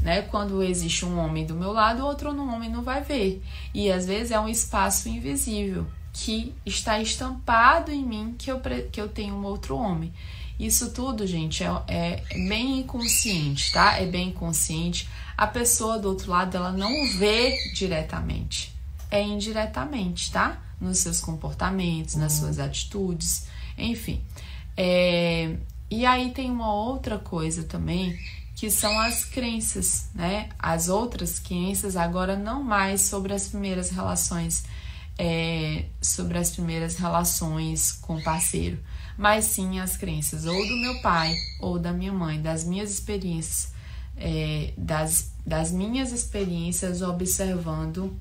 né? 0.00 0.22
Quando 0.22 0.62
existe 0.62 1.04
um 1.04 1.18
homem 1.18 1.44
do 1.44 1.54
meu 1.54 1.72
lado, 1.72 2.04
outro 2.04 2.30
homem 2.30 2.70
não 2.70 2.82
vai 2.82 3.02
ver. 3.02 3.42
E 3.74 3.90
às 3.90 4.06
vezes 4.06 4.30
é 4.30 4.40
um 4.40 4.48
espaço 4.48 5.08
invisível 5.08 5.86
que 6.12 6.54
está 6.64 7.00
estampado 7.00 7.92
em 7.92 8.04
mim 8.04 8.34
que 8.36 8.50
eu, 8.50 8.60
que 8.90 9.00
eu 9.00 9.08
tenho 9.08 9.34
um 9.34 9.44
outro 9.44 9.76
homem. 9.76 10.12
Isso 10.58 10.90
tudo, 10.90 11.24
gente, 11.26 11.62
é, 11.62 11.70
é 11.86 12.24
bem 12.48 12.80
inconsciente, 12.80 13.70
tá? 13.72 13.98
É 13.98 14.06
bem 14.06 14.30
inconsciente. 14.30 15.08
A 15.36 15.46
pessoa 15.46 15.98
do 15.98 16.08
outro 16.08 16.30
lado, 16.32 16.56
ela 16.56 16.72
não 16.72 17.06
vê 17.16 17.56
diretamente, 17.72 18.74
é 19.08 19.22
indiretamente, 19.22 20.32
tá? 20.32 20.60
Nos 20.80 20.98
seus 20.98 21.20
comportamentos, 21.20 22.16
nas 22.16 22.34
uhum. 22.34 22.40
suas 22.40 22.58
atitudes, 22.58 23.46
enfim. 23.76 24.20
É... 24.76 25.56
E 25.90 26.04
aí 26.04 26.32
tem 26.32 26.50
uma 26.50 26.74
outra 26.74 27.18
coisa 27.18 27.62
também 27.62 28.18
que 28.58 28.72
são 28.72 28.98
as 28.98 29.24
crenças, 29.24 30.08
né? 30.12 30.48
As 30.58 30.88
outras 30.88 31.38
crenças 31.38 31.96
agora 31.96 32.36
não 32.36 32.60
mais 32.60 33.02
sobre 33.02 33.32
as 33.32 33.46
primeiras 33.46 33.90
relações, 33.90 34.64
é, 35.16 35.84
sobre 36.02 36.38
as 36.38 36.50
primeiras 36.50 36.96
relações 36.96 37.92
com 37.92 38.16
o 38.16 38.22
parceiro, 38.22 38.76
mas 39.16 39.44
sim 39.44 39.78
as 39.78 39.96
crenças 39.96 40.44
ou 40.44 40.66
do 40.66 40.76
meu 40.76 41.00
pai 41.00 41.36
ou 41.60 41.78
da 41.78 41.92
minha 41.92 42.12
mãe, 42.12 42.42
das 42.42 42.64
minhas 42.64 42.90
experiências, 42.90 43.72
é, 44.16 44.72
das, 44.76 45.30
das 45.46 45.70
minhas 45.70 46.10
experiências 46.10 47.00
observando 47.00 48.12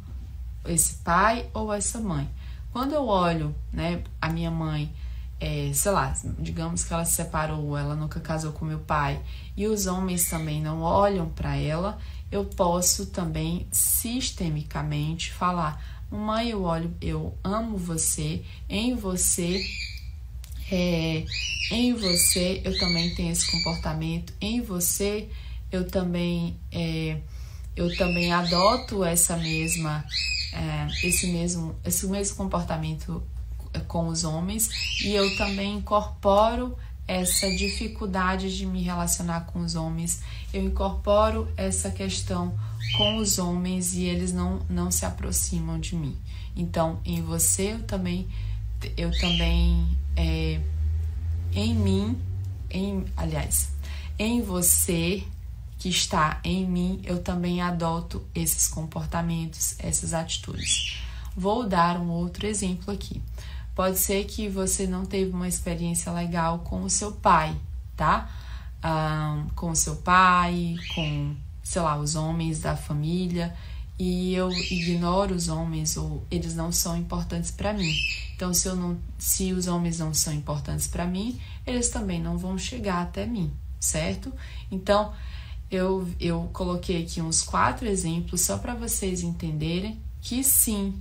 esse 0.67 0.97
pai 0.97 1.49
ou 1.51 1.73
essa 1.73 1.99
mãe. 1.99 2.29
Quando 2.71 2.93
eu 2.93 3.07
olho, 3.07 3.55
né, 3.73 4.03
a 4.21 4.29
minha 4.29 4.51
mãe 4.51 4.93
é, 5.39 5.71
sei 5.73 5.91
lá, 5.91 6.15
digamos 6.39 6.83
que 6.83 6.93
ela 6.93 7.05
se 7.05 7.15
separou, 7.15 7.77
ela 7.77 7.95
nunca 7.95 8.19
casou 8.19 8.51
com 8.51 8.65
meu 8.65 8.79
pai, 8.79 9.21
e 9.55 9.67
os 9.67 9.85
homens 9.85 10.29
também 10.29 10.61
não 10.61 10.81
olham 10.81 11.29
para 11.29 11.55
ela, 11.55 11.97
eu 12.31 12.45
posso 12.45 13.07
também 13.07 13.67
sistemicamente 13.71 15.31
falar: 15.31 16.05
Mãe, 16.09 16.49
eu 16.49 16.63
olho, 16.63 16.93
eu 16.99 17.37
amo 17.43 17.77
você, 17.77 18.43
em 18.67 18.95
você, 18.95 19.63
é, 20.71 21.23
em 21.71 21.93
você 21.93 22.61
eu 22.65 22.77
também 22.77 23.13
tenho 23.13 23.31
esse 23.31 23.49
comportamento, 23.49 24.33
em 24.41 24.61
você 24.61 25.29
eu 25.71 25.85
também, 25.87 26.57
é, 26.71 27.19
eu 27.75 27.95
também 27.97 28.31
adoto 28.31 29.03
essa 29.03 29.37
mesma, 29.37 30.03
é, 30.53 31.07
esse 31.07 31.27
mesmo, 31.27 31.75
esse 31.85 32.07
mesmo 32.07 32.35
comportamento 32.35 33.21
com 33.81 34.07
os 34.07 34.23
homens 34.23 34.69
e 35.03 35.13
eu 35.13 35.35
também 35.37 35.77
incorporo 35.77 36.77
essa 37.07 37.49
dificuldade 37.55 38.55
de 38.55 38.65
me 38.65 38.81
relacionar 38.81 39.41
com 39.45 39.59
os 39.59 39.75
homens, 39.75 40.21
eu 40.53 40.61
incorporo 40.63 41.47
essa 41.55 41.89
questão 41.89 42.57
com 42.97 43.17
os 43.17 43.39
homens 43.39 43.93
e 43.93 44.03
eles 44.03 44.33
não, 44.33 44.59
não 44.69 44.91
se 44.91 45.05
aproximam 45.05 45.79
de 45.79 45.95
mim. 45.95 46.17
Então, 46.55 46.99
em 47.05 47.21
você 47.21 47.73
eu 47.73 47.83
também, 47.83 48.27
eu 48.97 49.09
também, 49.19 49.97
é, 50.15 50.59
em 51.53 51.73
mim, 51.73 52.19
em, 52.69 53.05
aliás, 53.15 53.69
em 54.19 54.41
você 54.41 55.23
que 55.77 55.89
está 55.89 56.41
em 56.43 56.65
mim, 56.65 57.01
eu 57.05 57.21
também 57.21 57.61
adoto 57.61 58.25
esses 58.33 58.67
comportamentos, 58.67 59.75
essas 59.79 60.13
atitudes. 60.13 61.01
Vou 61.35 61.67
dar 61.67 61.99
um 61.99 62.09
outro 62.09 62.47
exemplo 62.47 62.91
aqui. 62.91 63.21
Pode 63.77 63.99
ser 63.99 64.25
que 64.25 64.49
você 64.49 64.87
não 64.87 65.05
teve 65.05 65.29
uma 65.29 65.47
experiência 65.47 66.11
legal 66.11 66.57
com 66.65 66.81
o 66.81 66.89
seu 66.89 67.11
pai, 67.11 67.55
tá? 67.95 68.27
Ah, 68.81 69.45
com 69.55 69.69
o 69.69 69.75
seu 69.75 69.97
pai, 69.97 70.73
com, 70.95 71.35
sei 71.61 71.83
lá, 71.83 71.95
os 71.95 72.15
homens 72.15 72.59
da 72.59 72.75
família 72.75 73.55
e 73.99 74.33
eu 74.33 74.51
ignoro 74.51 75.35
os 75.35 75.47
homens 75.47 75.95
ou 75.95 76.25
eles 76.31 76.55
não 76.55 76.71
são 76.71 76.97
importantes 76.97 77.51
para 77.51 77.71
mim. 77.71 77.93
Então, 78.35 78.51
se 78.51 78.67
eu 78.67 78.75
não, 78.75 78.97
se 79.19 79.53
os 79.53 79.67
homens 79.67 79.99
não 79.99 80.11
são 80.11 80.33
importantes 80.33 80.87
para 80.87 81.05
mim, 81.05 81.39
eles 81.63 81.89
também 81.89 82.19
não 82.19 82.35
vão 82.35 82.57
chegar 82.57 83.03
até 83.03 83.27
mim, 83.27 83.53
certo? 83.79 84.33
Então, 84.71 85.13
eu, 85.69 86.09
eu 86.19 86.49
coloquei 86.51 87.03
aqui 87.03 87.21
uns 87.21 87.43
quatro 87.43 87.87
exemplos 87.87 88.41
só 88.41 88.57
para 88.57 88.73
vocês 88.73 89.21
entenderem 89.21 89.99
que 90.19 90.43
sim, 90.43 90.99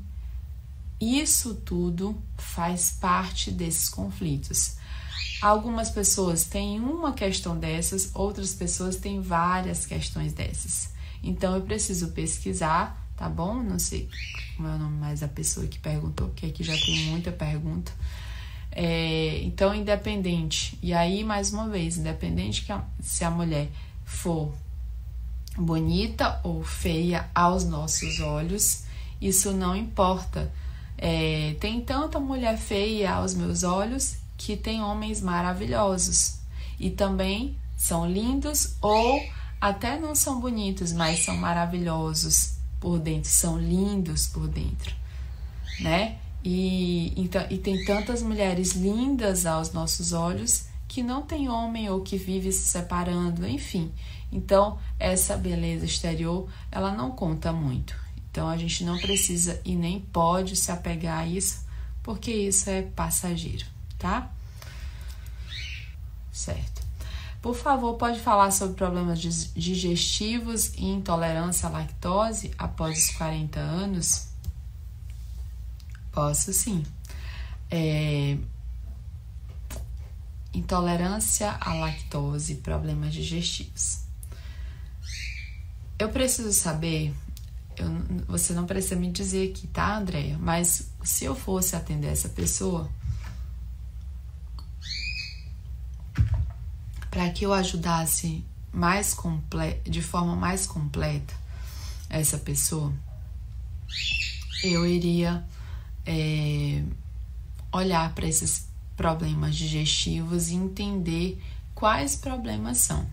isso 1.01 1.55
tudo 1.55 2.21
faz 2.39 2.91
parte 2.91 3.51
desses 3.51 3.89
conflitos. 3.89 4.77
Algumas 5.43 5.91
pessoas 5.91 6.45
têm 6.45 6.81
uma 6.81 7.13
questão 7.13 7.59
dessas, 7.59 8.11
outras 8.15 8.55
pessoas 8.55 8.97
têm 8.97 9.21
várias 9.21 9.85
questões 9.85 10.33
dessas. 10.33 10.91
Então 11.23 11.55
eu 11.55 11.63
preciso 11.63 12.09
pesquisar, 12.13 13.07
tá 13.17 13.29
bom? 13.29 13.63
Não 13.63 13.79
sei 13.79 14.09
como 14.57 14.69
é 14.69 14.75
o 14.75 14.79
nome 14.79 14.99
mais 14.99 15.21
da 15.21 15.29
pessoa 15.29 15.67
que 15.67 15.79
perguntou, 15.79 16.31
que 16.31 16.47
aqui 16.47 16.65
já 16.65 16.73
tem 16.73 17.07
muita 17.07 17.31
pergunta. 17.31 17.93
É, 18.73 19.41
então, 19.43 19.75
independente, 19.75 20.79
e 20.83 20.93
aí 20.93 21.25
mais 21.25 21.53
uma 21.53 21.69
vez, 21.69 21.97
independente 21.97 22.63
que 22.63 22.73
a, 22.73 22.85
se 23.03 23.25
a 23.25 23.31
mulher 23.31 23.69
for 24.05 24.55
bonita 25.57 26.41
ou 26.43 26.63
feia 26.63 27.29
aos 27.35 27.65
nossos 27.65 28.21
olhos, 28.21 28.85
isso 29.21 29.53
não 29.53 29.75
importa 29.75 30.53
é, 30.99 31.57
tem 31.61 31.81
tanta 31.81 32.19
mulher 32.19 32.57
feia 32.57 33.15
aos 33.15 33.35
meus 33.35 33.63
olhos 33.63 34.17
que 34.37 34.57
tem 34.57 34.83
homens 34.83 35.21
maravilhosos 35.21 36.39
e 36.79 36.91
também 36.91 37.57
são 37.77 38.09
lindos 38.11 38.77
ou 38.81 39.21
até 39.61 39.99
não 39.99 40.15
são 40.15 40.41
bonitos, 40.41 40.93
mas 40.93 41.25
são 41.25 41.37
maravilhosos 41.37 42.57
por 42.81 42.99
dentro, 42.99 43.31
são 43.31 43.59
lindos 43.59 44.27
por 44.27 44.47
dentro, 44.47 44.95
né? 45.81 46.19
E, 46.45 47.13
então, 47.21 47.45
e 47.51 47.59
tem 47.59 47.85
tantas 47.85 48.23
mulheres 48.23 48.73
lindas 48.73 49.47
aos 49.47 49.73
nossos 49.73 50.13
olhos 50.13 50.67
que 50.87 51.03
não 51.03 51.23
tem 51.23 51.49
homem 51.49 51.91
ou 51.91 52.01
que 52.03 52.17
vive 52.17 52.53
se 52.53 52.69
separando, 52.69 53.47
enfim. 53.47 53.91
Então, 54.31 54.79
essa 54.99 55.37
beleza 55.37 55.85
exterior, 55.85 56.49
ela 56.71 56.93
não 56.93 57.11
conta 57.11 57.53
muito. 57.53 58.06
Então 58.37 58.51
a 58.51 58.57
gente 58.59 58.85
não 58.85 58.99
precisa 58.99 59.59
e 59.65 59.75
nem 59.75 59.99
pode 59.99 60.57
se 60.57 60.71
apegar 60.71 61.21
a 61.21 61.27
isso, 61.27 61.65
porque 62.03 62.31
isso 62.31 62.69
é 62.69 62.83
passageiro, 62.83 63.65
tá? 63.99 64.31
Certo. 66.31 66.83
Por 67.41 67.57
favor, 67.57 67.95
pode 67.95 68.21
falar 68.21 68.51
sobre 68.51 68.77
problemas 68.77 69.21
digestivos 69.55 70.75
e 70.75 70.85
intolerância 70.85 71.67
à 71.67 71.73
lactose 71.73 72.51
após 72.59 72.99
os 72.99 73.17
40 73.17 73.59
anos? 73.59 74.29
Posso 76.13 76.53
sim. 76.53 76.85
É... 77.71 78.37
Intolerância 80.53 81.57
à 81.59 81.73
lactose, 81.73 82.57
problemas 82.57 83.15
digestivos. 83.15 84.01
Eu 85.99 86.11
preciso 86.11 86.53
saber 86.53 87.15
eu, 87.77 87.89
você 88.27 88.53
não 88.53 88.67
precisa 88.67 88.97
me 88.97 89.11
dizer 89.11 89.51
aqui, 89.51 89.67
tá, 89.67 89.99
Andréia? 89.99 90.39
Mas 90.39 90.91
se 91.03 91.25
eu 91.25 91.35
fosse 91.35 91.77
atender 91.77 92.09
essa 92.09 92.29
pessoa, 92.29 92.91
para 97.11 97.31
que 97.31 97.45
eu 97.45 97.53
ajudasse 97.53 98.45
mais 98.73 99.17
de 99.85 100.03
forma 100.03 100.37
mais 100.37 100.67
completa 100.67 101.35
essa 102.09 102.39
pessoa, 102.39 102.93
eu 104.63 104.87
iria 104.87 105.45
é, 106.05 106.83
olhar 107.73 108.15
para 108.15 108.27
esses 108.27 108.69
problemas 108.97 109.55
digestivos 109.55 110.49
e 110.49 110.55
entender 110.55 111.43
quais 111.75 112.17
problemas 112.17 112.79
são. 112.79 113.07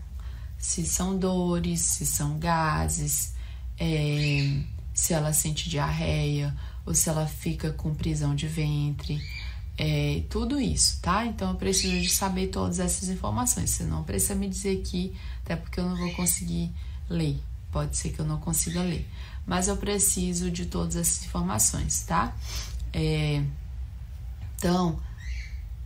Se 0.58 0.86
são 0.86 1.18
dores, 1.18 1.80
se 1.80 2.06
são 2.06 2.38
gases, 2.38 3.33
é, 3.78 4.60
se 4.92 5.12
ela 5.12 5.32
sente 5.32 5.68
diarreia 5.68 6.54
ou 6.86 6.94
se 6.94 7.08
ela 7.08 7.26
fica 7.26 7.72
com 7.72 7.94
prisão 7.94 8.34
de 8.34 8.46
ventre, 8.46 9.20
é, 9.76 10.22
tudo 10.28 10.60
isso, 10.60 11.00
tá? 11.00 11.26
Então 11.26 11.50
eu 11.50 11.56
preciso 11.56 12.00
de 12.00 12.08
saber 12.08 12.48
todas 12.48 12.78
essas 12.78 13.08
informações. 13.08 13.70
Você 13.70 13.84
não 13.84 14.04
precisa 14.04 14.34
me 14.34 14.48
dizer 14.48 14.80
aqui, 14.80 15.14
até 15.44 15.56
porque 15.56 15.80
eu 15.80 15.84
não 15.88 15.96
vou 15.96 16.12
conseguir 16.12 16.70
ler. 17.08 17.40
Pode 17.72 17.96
ser 17.96 18.10
que 18.10 18.20
eu 18.20 18.24
não 18.24 18.38
consiga 18.38 18.82
ler, 18.82 19.08
mas 19.44 19.66
eu 19.66 19.76
preciso 19.76 20.50
de 20.50 20.66
todas 20.66 20.94
essas 20.94 21.24
informações, 21.24 22.04
tá? 22.04 22.32
É, 22.92 23.42
então, 24.56 25.00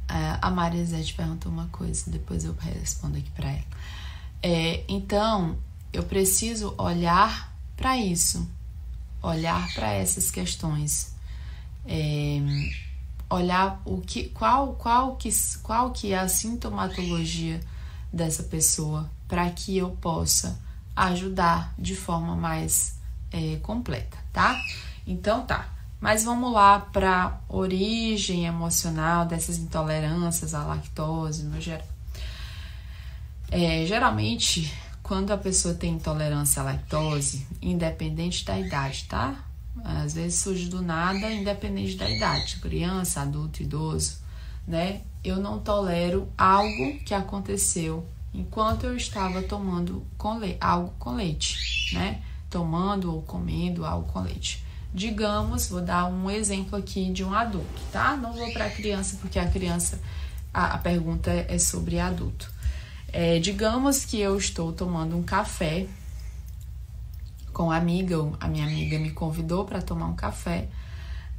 a 0.09 0.51
Marisete 0.51 1.15
perguntou 1.15 1.51
uma 1.51 1.67
coisa, 1.69 2.11
depois 2.11 2.45
eu 2.45 2.55
respondo 2.55 3.19
aqui 3.19 3.31
para 3.31 3.51
ela. 3.51 3.65
É, 4.43 4.85
então, 4.89 5.59
eu 5.93 6.03
preciso 6.03 6.75
olhar 6.79 7.55
para 7.79 7.97
isso, 7.97 8.47
olhar 9.23 9.73
para 9.73 9.93
essas 9.93 10.33
questões, 10.33 11.15
é, 11.87 12.41
olhar 13.31 13.81
o 13.85 14.01
que, 14.01 14.29
qual, 14.31 14.75
qual 14.75 15.15
que, 15.15 15.31
qual 15.63 15.93
que 15.93 16.13
é 16.13 16.19
a 16.19 16.29
sintomatologia 16.29 17.61
dessa 18.13 18.43
pessoa, 18.43 19.09
para 19.29 19.49
que 19.51 19.79
eu 19.79 19.91
possa 19.93 20.61
ajudar 20.97 21.73
de 21.79 21.95
forma 21.95 22.35
mais 22.35 22.99
é, 23.31 23.57
completa, 23.63 24.19
tá? 24.33 24.61
Então 25.07 25.47
tá. 25.47 25.69
Mas 26.01 26.25
vamos 26.25 26.53
lá 26.53 26.81
para 26.81 27.41
origem 27.49 28.47
emocional 28.47 29.25
dessas 29.25 29.59
intolerâncias 29.59 30.55
à 30.55 30.65
lactose 30.65 31.45
no 31.45 31.61
geral. 31.61 31.87
É, 33.51 33.85
geralmente, 33.87 34.73
quando 35.09 35.31
a 35.31 35.39
pessoa 35.39 35.73
tem 35.73 35.95
intolerância 35.95 36.61
à 36.61 36.67
lactose, 36.67 37.47
independente 37.63 38.45
da 38.45 38.61
idade, 38.61 39.07
tá? 39.09 39.43
Às 39.83 40.13
vezes 40.13 40.39
surge 40.39 40.69
do 40.69 40.83
nada, 40.83 41.33
independente 41.33 41.97
da 41.97 42.09
idade, 42.11 42.57
criança, 42.57 43.23
adulto, 43.23 43.63
idoso, 43.63 44.19
né? 44.67 45.01
Eu 45.25 45.39
não 45.39 45.61
tolero 45.61 46.29
algo 46.37 46.99
que 47.07 47.15
aconteceu 47.15 48.07
enquanto 48.35 48.85
eu 48.85 48.95
estava 48.95 49.41
tomando 49.43 50.07
com 50.19 50.39
algo 50.61 50.93
com 50.99 51.15
leite, 51.15 51.95
né? 51.95 52.21
Tomando 52.51 53.15
ou 53.15 53.23
comendo 53.23 53.87
algo 53.87 54.13
com 54.13 54.21
leite. 54.21 54.63
Digamos, 54.93 55.69
vou 55.69 55.81
dar 55.81 56.05
um 56.05 56.31
exemplo 56.31 56.79
aqui 56.79 57.11
de 57.11 57.25
um 57.25 57.33
adulto, 57.33 57.81
tá? 57.91 58.15
Não 58.15 58.35
vou 58.35 58.53
para 58.53 58.67
a 58.67 58.71
criança, 58.71 59.17
porque 59.23 59.39
a 59.39 59.49
criança, 59.49 59.99
a, 60.53 60.75
a 60.75 60.79
pergunta 60.79 61.31
é 61.31 61.59
sobre 61.59 61.99
adulto. 61.99 62.58
É, 63.11 63.39
digamos 63.39 64.05
que 64.05 64.21
eu 64.21 64.37
estou 64.37 64.73
tomando 64.73 65.17
um 65.17 65.23
café 65.23 65.87
com 67.53 67.71
a 67.71 67.77
amiga, 67.77 68.17
a 68.39 68.47
minha 68.47 68.67
amiga 68.67 68.99
me 68.99 69.11
convidou 69.11 69.65
para 69.65 69.83
tomar 69.83 70.07
um 70.07 70.15
café. 70.15 70.69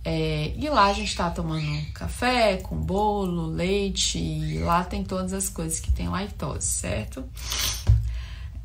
É, 0.03 0.53
e 0.58 0.67
lá 0.69 0.86
a 0.86 0.93
gente 0.93 1.10
está 1.10 1.29
tomando 1.29 1.65
um 1.65 1.86
café 1.93 2.58
com 2.58 2.75
bolo, 2.75 3.47
leite, 3.47 4.17
e 4.17 4.60
lá 4.60 4.84
tem 4.84 5.03
todas 5.03 5.34
as 5.34 5.49
coisas 5.49 5.79
que 5.79 5.91
tem 5.91 6.10
lactose, 6.10 6.65
certo? 6.65 7.23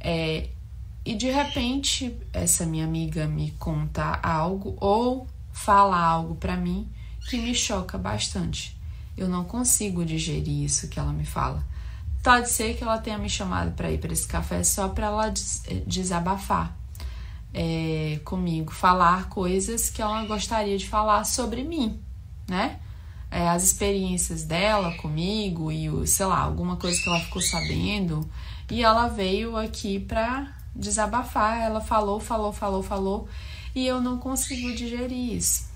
É, 0.01 0.49
e 1.05 1.15
de 1.15 1.31
repente 1.31 2.17
essa 2.33 2.65
minha 2.65 2.85
amiga 2.85 3.27
me 3.27 3.51
conta 3.53 4.19
algo 4.23 4.77
ou 4.81 5.27
fala 5.53 5.99
algo 5.99 6.35
para 6.37 6.57
mim 6.57 6.89
que 7.29 7.37
me 7.37 7.55
choca 7.55 7.99
bastante. 7.99 8.77
Eu 9.17 9.29
não 9.29 9.45
consigo 9.45 10.05
digerir 10.05 10.65
isso 10.65 10.89
que 10.89 10.99
ela 10.99 11.13
me 11.13 11.25
fala. 11.25 11.65
Pode 12.25 12.49
ser 12.49 12.75
que 12.75 12.83
ela 12.83 12.97
tenha 12.97 13.19
me 13.19 13.29
chamado 13.29 13.73
para 13.73 13.91
ir 13.93 13.99
para 13.99 14.11
esse 14.11 14.27
café 14.27 14.65
só 14.65 14.89
para 14.89 15.09
ela 15.09 15.29
eh, 15.29 15.83
desabafar 15.87 16.75
é, 17.53 18.19
comigo, 18.25 18.73
falar 18.73 19.29
coisas 19.29 19.91
que 19.91 20.01
ela 20.01 20.25
gostaria 20.25 20.79
de 20.79 20.89
falar 20.89 21.25
sobre 21.25 21.63
mim, 21.63 22.01
né? 22.49 22.81
É, 23.31 23.47
as 23.51 23.63
experiências 23.65 24.43
dela 24.43 24.93
comigo 24.97 25.71
e, 25.71 25.91
o, 25.91 26.07
sei 26.07 26.25
lá, 26.25 26.39
alguma 26.39 26.77
coisa 26.77 26.99
que 26.99 27.07
ela 27.11 27.21
ficou 27.21 27.43
sabendo. 27.43 28.27
E 28.71 28.83
ela 28.83 29.07
veio 29.07 29.55
aqui 29.59 30.01
para 30.01 30.51
desabafar. 30.75 31.61
Ela 31.61 31.83
falou, 31.83 32.21
falou, 32.21 32.53
falou, 32.55 32.83
falou. 32.83 33.29
E 33.75 33.87
eu 33.87 34.01
não 34.01 34.17
consigo 34.17 34.75
digerir 34.75 35.35
isso. 35.35 35.69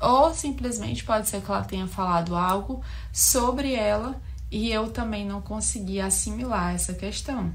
Ou 0.00 0.32
simplesmente 0.32 1.04
pode 1.04 1.28
ser 1.28 1.42
que 1.42 1.50
ela 1.50 1.64
tenha 1.64 1.86
falado 1.86 2.34
algo 2.34 2.82
sobre 3.12 3.74
ela 3.74 4.18
e 4.50 4.70
eu 4.70 4.90
também 4.90 5.26
não 5.26 5.40
consegui 5.40 6.00
assimilar 6.00 6.74
essa 6.74 6.94
questão. 6.94 7.52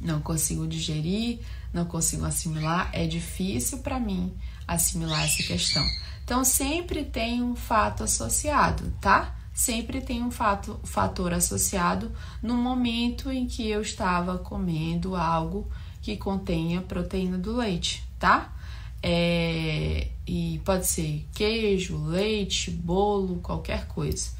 Não 0.00 0.20
consigo 0.20 0.66
digerir, 0.66 1.40
não 1.72 1.84
consigo 1.84 2.24
assimilar, 2.24 2.90
é 2.92 3.06
difícil 3.06 3.78
para 3.78 4.00
mim 4.00 4.34
assimilar 4.66 5.24
essa 5.24 5.42
questão. 5.42 5.84
Então 6.24 6.44
sempre 6.44 7.04
tem 7.04 7.42
um 7.42 7.54
fato 7.54 8.04
associado, 8.04 8.92
tá? 9.00 9.36
Sempre 9.52 10.00
tem 10.00 10.22
um 10.22 10.30
fato, 10.30 10.80
fator 10.84 11.34
associado 11.34 12.12
no 12.42 12.54
momento 12.54 13.30
em 13.30 13.46
que 13.46 13.68
eu 13.68 13.82
estava 13.82 14.38
comendo 14.38 15.14
algo 15.14 15.70
que 16.00 16.16
contenha 16.16 16.80
proteína 16.80 17.36
do 17.36 17.56
leite, 17.56 18.02
tá? 18.18 18.54
É, 19.02 20.08
e 20.26 20.60
pode 20.64 20.86
ser 20.86 21.26
queijo, 21.34 22.02
leite, 22.06 22.70
bolo, 22.70 23.40
qualquer 23.40 23.86
coisa 23.86 24.39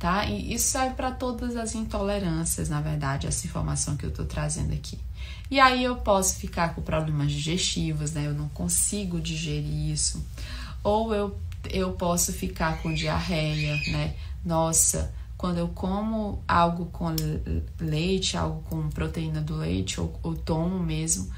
tá? 0.00 0.24
E 0.24 0.54
isso 0.54 0.70
serve 0.70 0.94
para 0.94 1.12
todas 1.12 1.56
as 1.56 1.74
intolerâncias, 1.74 2.70
na 2.70 2.80
verdade, 2.80 3.26
essa 3.26 3.46
informação 3.46 3.96
que 3.96 4.04
eu 4.04 4.10
tô 4.10 4.24
trazendo 4.24 4.72
aqui. 4.72 4.98
E 5.50 5.60
aí 5.60 5.84
eu 5.84 5.96
posso 5.96 6.36
ficar 6.36 6.74
com 6.74 6.80
problemas 6.80 7.30
digestivos, 7.30 8.12
né? 8.12 8.26
Eu 8.26 8.32
não 8.32 8.48
consigo 8.48 9.20
digerir 9.20 9.90
isso. 9.90 10.24
Ou 10.82 11.14
eu, 11.14 11.38
eu 11.68 11.92
posso 11.92 12.32
ficar 12.32 12.80
com 12.82 12.94
diarreia, 12.94 13.76
né? 13.92 14.14
Nossa, 14.42 15.12
quando 15.36 15.58
eu 15.58 15.68
como 15.68 16.42
algo 16.48 16.86
com 16.86 17.14
leite, 17.78 18.38
algo 18.38 18.62
com 18.70 18.88
proteína 18.88 19.42
do 19.42 19.56
leite, 19.56 20.00
ou, 20.00 20.18
ou 20.22 20.34
tomo 20.34 20.78
mesmo, 20.78 21.30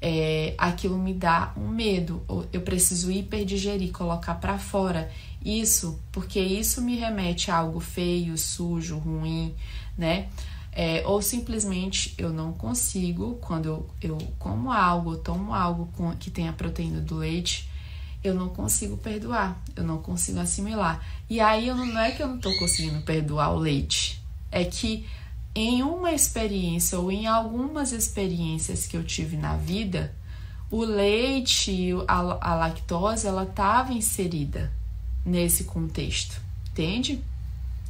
é, 0.00 0.54
aquilo 0.56 0.96
me 0.96 1.12
dá 1.12 1.52
um 1.56 1.68
medo. 1.68 2.22
Eu 2.52 2.62
preciso 2.62 3.10
hiperdigerir, 3.10 3.92
colocar 3.92 4.36
para 4.36 4.58
fora 4.58 5.10
isso, 5.44 6.00
porque 6.10 6.40
isso 6.40 6.82
me 6.82 6.96
remete 6.96 7.50
a 7.50 7.58
algo 7.58 7.80
feio, 7.80 8.36
sujo, 8.36 8.98
ruim, 8.98 9.54
né? 9.96 10.28
É, 10.72 11.02
ou 11.06 11.22
simplesmente 11.22 12.14
eu 12.18 12.30
não 12.30 12.52
consigo, 12.52 13.38
quando 13.40 13.66
eu, 13.66 13.90
eu 14.02 14.18
como 14.38 14.70
algo, 14.70 15.16
tomo 15.16 15.54
algo 15.54 15.88
com, 15.96 16.14
que 16.16 16.30
tenha 16.30 16.52
proteína 16.52 17.00
do 17.00 17.16
leite, 17.16 17.68
eu 18.22 18.34
não 18.34 18.48
consigo 18.48 18.96
perdoar, 18.96 19.62
eu 19.74 19.84
não 19.84 19.98
consigo 19.98 20.38
assimilar. 20.38 21.00
E 21.30 21.40
aí 21.40 21.68
não, 21.68 21.86
não 21.86 22.00
é 22.00 22.10
que 22.10 22.22
eu 22.22 22.28
não 22.28 22.38
tô 22.38 22.54
conseguindo 22.58 23.00
perdoar 23.02 23.54
o 23.54 23.58
leite, 23.58 24.22
é 24.50 24.64
que 24.64 25.06
em 25.54 25.82
uma 25.82 26.12
experiência 26.12 26.98
ou 26.98 27.10
em 27.10 27.26
algumas 27.26 27.92
experiências 27.92 28.86
que 28.86 28.96
eu 28.96 29.04
tive 29.04 29.36
na 29.36 29.56
vida, 29.56 30.14
o 30.70 30.84
leite, 30.84 31.92
a, 32.06 32.18
a 32.50 32.54
lactose, 32.54 33.26
ela 33.26 33.44
estava 33.44 33.94
inserida 33.94 34.72
nesse 35.26 35.64
contexto, 35.64 36.40
entende? 36.70 37.20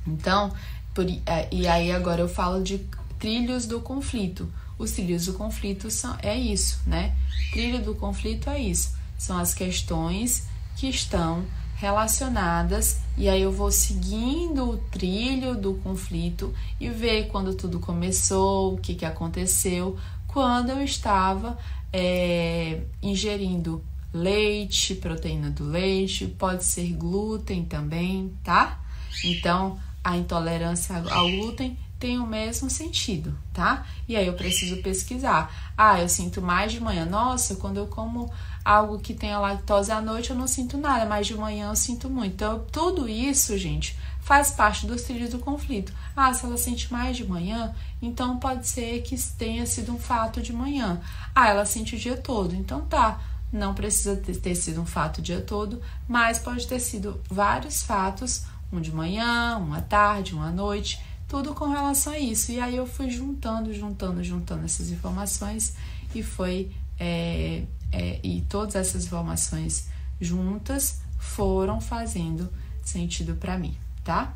Então, 0.06 0.50
por, 0.94 1.06
é, 1.26 1.48
e 1.52 1.68
aí 1.68 1.92
agora 1.92 2.22
eu 2.22 2.28
falo 2.28 2.62
de 2.62 2.78
trilhos 3.18 3.66
do 3.66 3.80
conflito. 3.80 4.50
Os 4.78 4.92
trilhos 4.92 5.26
do 5.26 5.34
conflito 5.34 5.90
são 5.90 6.16
é 6.22 6.34
isso, 6.34 6.80
né? 6.86 7.14
Trilho 7.52 7.82
do 7.82 7.94
conflito 7.94 8.48
é 8.48 8.58
isso. 8.58 8.96
São 9.18 9.38
as 9.38 9.52
questões 9.52 10.46
que 10.76 10.88
estão 10.88 11.44
relacionadas 11.76 13.00
e 13.16 13.28
aí 13.28 13.42
eu 13.42 13.52
vou 13.52 13.70
seguindo 13.70 14.70
o 14.70 14.76
trilho 14.78 15.54
do 15.54 15.74
conflito 15.74 16.54
e 16.80 16.88
ver 16.88 17.28
quando 17.28 17.54
tudo 17.54 17.78
começou, 17.78 18.74
o 18.74 18.78
que, 18.78 18.94
que 18.94 19.04
aconteceu, 19.04 19.96
quando 20.26 20.70
eu 20.70 20.82
estava 20.82 21.58
é, 21.92 22.80
ingerindo 23.02 23.82
leite, 24.16 24.94
proteína 24.94 25.50
do 25.50 25.64
leite, 25.64 26.26
pode 26.26 26.64
ser 26.64 26.92
glúten 26.92 27.64
também, 27.64 28.32
tá? 28.42 28.80
Então, 29.24 29.78
a 30.02 30.16
intolerância 30.16 30.96
ao 31.10 31.30
glúten 31.30 31.78
tem 31.98 32.18
o 32.18 32.26
mesmo 32.26 32.68
sentido, 32.68 33.36
tá? 33.52 33.86
E 34.06 34.16
aí 34.16 34.26
eu 34.26 34.34
preciso 34.34 34.82
pesquisar. 34.82 35.72
Ah, 35.76 36.00
eu 36.00 36.08
sinto 36.08 36.42
mais 36.42 36.72
de 36.72 36.80
manhã. 36.80 37.06
Nossa, 37.06 37.56
quando 37.56 37.78
eu 37.78 37.86
como 37.86 38.30
algo 38.64 38.98
que 38.98 39.14
tenha 39.14 39.38
lactose 39.38 39.90
à 39.90 40.00
noite 40.00 40.30
eu 40.30 40.36
não 40.36 40.46
sinto 40.46 40.76
nada, 40.76 41.06
mas 41.06 41.26
de 41.26 41.34
manhã 41.34 41.68
eu 41.70 41.76
sinto 41.76 42.10
muito. 42.10 42.34
Então, 42.34 42.64
tudo 42.70 43.08
isso, 43.08 43.56
gente, 43.56 43.96
faz 44.20 44.50
parte 44.50 44.86
dos 44.86 45.02
trilhos 45.02 45.30
do 45.30 45.38
conflito. 45.38 45.92
Ah, 46.14 46.32
se 46.34 46.44
ela 46.44 46.58
sente 46.58 46.92
mais 46.92 47.16
de 47.16 47.24
manhã, 47.26 47.74
então 48.02 48.38
pode 48.38 48.66
ser 48.66 49.02
que 49.02 49.16
tenha 49.32 49.64
sido 49.64 49.92
um 49.92 49.98
fato 49.98 50.42
de 50.42 50.52
manhã. 50.52 51.00
Ah, 51.34 51.48
ela 51.48 51.64
sente 51.64 51.96
o 51.96 51.98
dia 51.98 52.16
todo, 52.16 52.54
então 52.54 52.82
tá. 52.82 53.20
Não 53.52 53.74
precisa 53.74 54.16
ter 54.16 54.54
sido 54.54 54.80
um 54.80 54.86
fato 54.86 55.18
o 55.18 55.22
dia 55.22 55.40
todo, 55.40 55.80
mas 56.08 56.38
pode 56.38 56.66
ter 56.66 56.80
sido 56.80 57.20
vários 57.30 57.82
fatos, 57.82 58.44
um 58.72 58.80
de 58.80 58.92
manhã, 58.92 59.58
um 59.58 59.72
à 59.72 59.80
tarde, 59.80 60.34
um 60.34 60.42
à 60.42 60.50
noite 60.50 61.00
tudo 61.28 61.54
com 61.54 61.66
relação 61.68 62.12
a 62.12 62.18
isso. 62.18 62.52
E 62.52 62.60
aí 62.60 62.76
eu 62.76 62.86
fui 62.86 63.10
juntando, 63.10 63.72
juntando, 63.72 64.22
juntando 64.22 64.64
essas 64.64 64.90
informações 64.90 65.74
e 66.14 66.22
foi 66.22 66.70
é, 66.98 67.64
é, 67.92 68.20
e 68.22 68.42
todas 68.42 68.74
essas 68.74 69.04
informações 69.04 69.88
juntas 70.20 71.00
foram 71.18 71.80
fazendo 71.80 72.52
sentido 72.82 73.34
para 73.34 73.58
mim, 73.58 73.76
tá? 74.04 74.34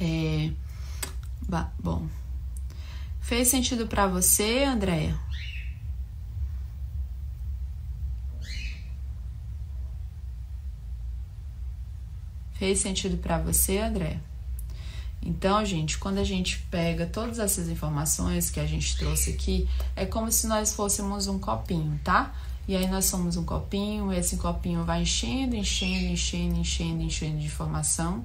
É, 0.00 0.50
bom, 1.78 2.06
fez 3.20 3.48
sentido 3.48 3.86
para 3.86 4.06
você, 4.06 4.64
Andréia? 4.64 5.18
Fez 12.58 12.80
sentido 12.80 13.16
para 13.18 13.38
você, 13.38 13.78
André? 13.78 14.18
Então, 15.22 15.64
gente, 15.64 15.98
quando 15.98 16.18
a 16.18 16.24
gente 16.24 16.58
pega 16.70 17.06
todas 17.06 17.38
essas 17.38 17.68
informações 17.68 18.50
que 18.50 18.60
a 18.60 18.66
gente 18.66 18.96
trouxe 18.96 19.30
aqui, 19.30 19.68
é 19.94 20.06
como 20.06 20.30
se 20.30 20.46
nós 20.46 20.72
fôssemos 20.72 21.26
um 21.26 21.38
copinho, 21.38 22.00
tá? 22.04 22.32
E 22.68 22.74
aí 22.76 22.88
nós 22.88 23.04
somos 23.06 23.36
um 23.36 23.44
copinho, 23.44 24.12
esse 24.12 24.36
copinho 24.36 24.84
vai 24.84 25.02
enchendo, 25.02 25.54
enchendo, 25.54 26.06
enchendo, 26.06 26.56
enchendo, 26.56 27.02
enchendo 27.02 27.38
de 27.38 27.46
informação. 27.46 28.24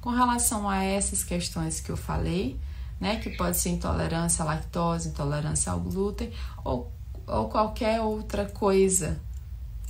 Com 0.00 0.10
relação 0.10 0.68
a 0.68 0.82
essas 0.82 1.24
questões 1.24 1.80
que 1.80 1.90
eu 1.90 1.96
falei, 1.96 2.58
né, 3.00 3.16
que 3.16 3.30
pode 3.30 3.56
ser 3.56 3.70
intolerância 3.70 4.42
à 4.42 4.46
lactose, 4.46 5.08
intolerância 5.08 5.72
ao 5.72 5.80
glúten 5.80 6.32
ou, 6.64 6.92
ou 7.26 7.48
qualquer 7.48 8.00
outra 8.00 8.44
coisa 8.46 9.20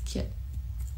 que, 0.05 0.24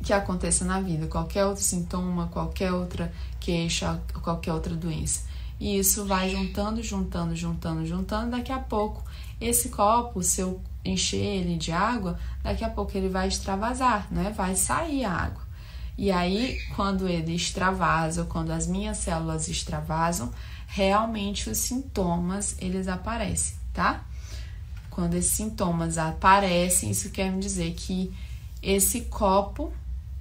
que 0.02 0.12
aconteça 0.12 0.64
na 0.64 0.80
vida, 0.80 1.06
qualquer 1.06 1.44
outro 1.44 1.62
sintoma, 1.62 2.28
qualquer 2.28 2.72
outra 2.72 3.12
queixa, 3.38 4.00
qualquer 4.22 4.52
outra 4.52 4.74
doença. 4.74 5.28
E 5.58 5.78
isso 5.78 6.06
vai 6.06 6.30
juntando, 6.30 6.82
juntando, 6.82 7.36
juntando, 7.36 7.84
juntando. 7.84 8.30
Daqui 8.30 8.50
a 8.50 8.58
pouco, 8.58 9.04
esse 9.40 9.68
copo, 9.68 10.22
se 10.22 10.40
eu 10.40 10.60
encher 10.82 11.22
ele 11.22 11.56
de 11.56 11.70
água, 11.70 12.18
daqui 12.42 12.64
a 12.64 12.70
pouco 12.70 12.96
ele 12.96 13.10
vai 13.10 13.28
extravasar, 13.28 14.06
né? 14.10 14.32
Vai 14.34 14.56
sair 14.56 15.04
a 15.04 15.12
água. 15.12 15.42
E 15.98 16.10
aí, 16.10 16.58
quando 16.74 17.06
ele 17.06 17.34
extravasa, 17.34 18.24
quando 18.24 18.50
as 18.52 18.66
minhas 18.66 18.96
células 18.96 19.48
extravasam, 19.48 20.32
realmente 20.66 21.50
os 21.50 21.58
sintomas 21.58 22.56
eles 22.58 22.88
aparecem, 22.88 23.56
tá? 23.74 24.02
Quando 24.88 25.14
esses 25.14 25.32
sintomas 25.32 25.98
aparecem, 25.98 26.90
isso 26.90 27.10
quer 27.10 27.30
dizer 27.38 27.74
que 27.74 28.12
esse 28.62 29.02
copo, 29.02 29.72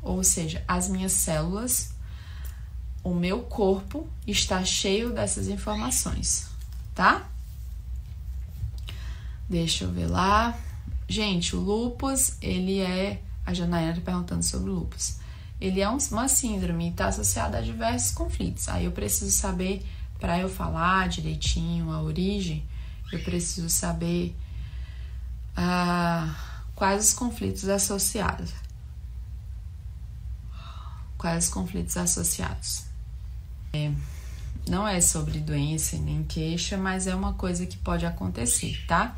ou 0.02 0.24
seja, 0.24 0.64
as 0.68 0.89
minhas 0.89 1.12
células, 1.12 1.91
o 3.04 3.14
meu 3.14 3.41
corpo 3.41 4.08
está 4.26 4.64
cheio 4.64 5.12
dessas 5.12 5.47
informações, 5.47 6.47
tá? 6.93 7.28
Deixa 9.50 9.86
eu 9.86 9.91
ver 9.91 10.08
lá. 10.08 10.58
Gente, 11.08 11.56
o 11.56 11.60
lupus, 11.60 12.38
ele 12.41 12.80
é. 12.80 13.22
A 13.45 13.54
Janaína 13.54 13.95
tá 13.95 14.02
perguntando 14.02 14.43
sobre 14.43 14.70
o 14.70 14.74
lupus. 14.74 15.18
Ele 15.60 15.82
é 15.82 15.89
uma 15.89 16.28
síndrome 16.28 16.86
e 16.86 16.89
está 16.91 17.08
associado 17.08 17.58
a 17.58 17.62
diversos 17.62 18.12
conflitos. 18.12 18.70
Aí 18.70 18.86
eu 18.86 18.91
preciso 18.91 19.32
saber, 19.32 19.84
para 20.20 20.39
eu 20.39 20.47
falar 20.47 21.10
direitinho 21.10 21.91
a 21.91 22.02
origem, 22.02 22.64
eu 23.12 23.20
preciso 23.24 23.70
saber 23.70 24.36
ah, 25.56 26.34
quais 26.76 27.08
os 27.08 27.14
conflitos 27.14 27.68
associados. 27.68 28.54
Quais 31.20 31.44
os 31.46 31.50
conflitos 31.54 31.98
associados. 31.98 32.86
É, 33.74 33.92
não 34.68 34.88
é 34.88 35.02
sobre 35.02 35.40
doença 35.40 35.98
nem 35.98 36.24
queixa, 36.24 36.78
mas 36.78 37.08
é 37.08 37.14
uma 37.14 37.34
coisa 37.34 37.66
que 37.66 37.78
pode 37.78 38.06
acontecer, 38.06 38.84
tá? 38.88 39.18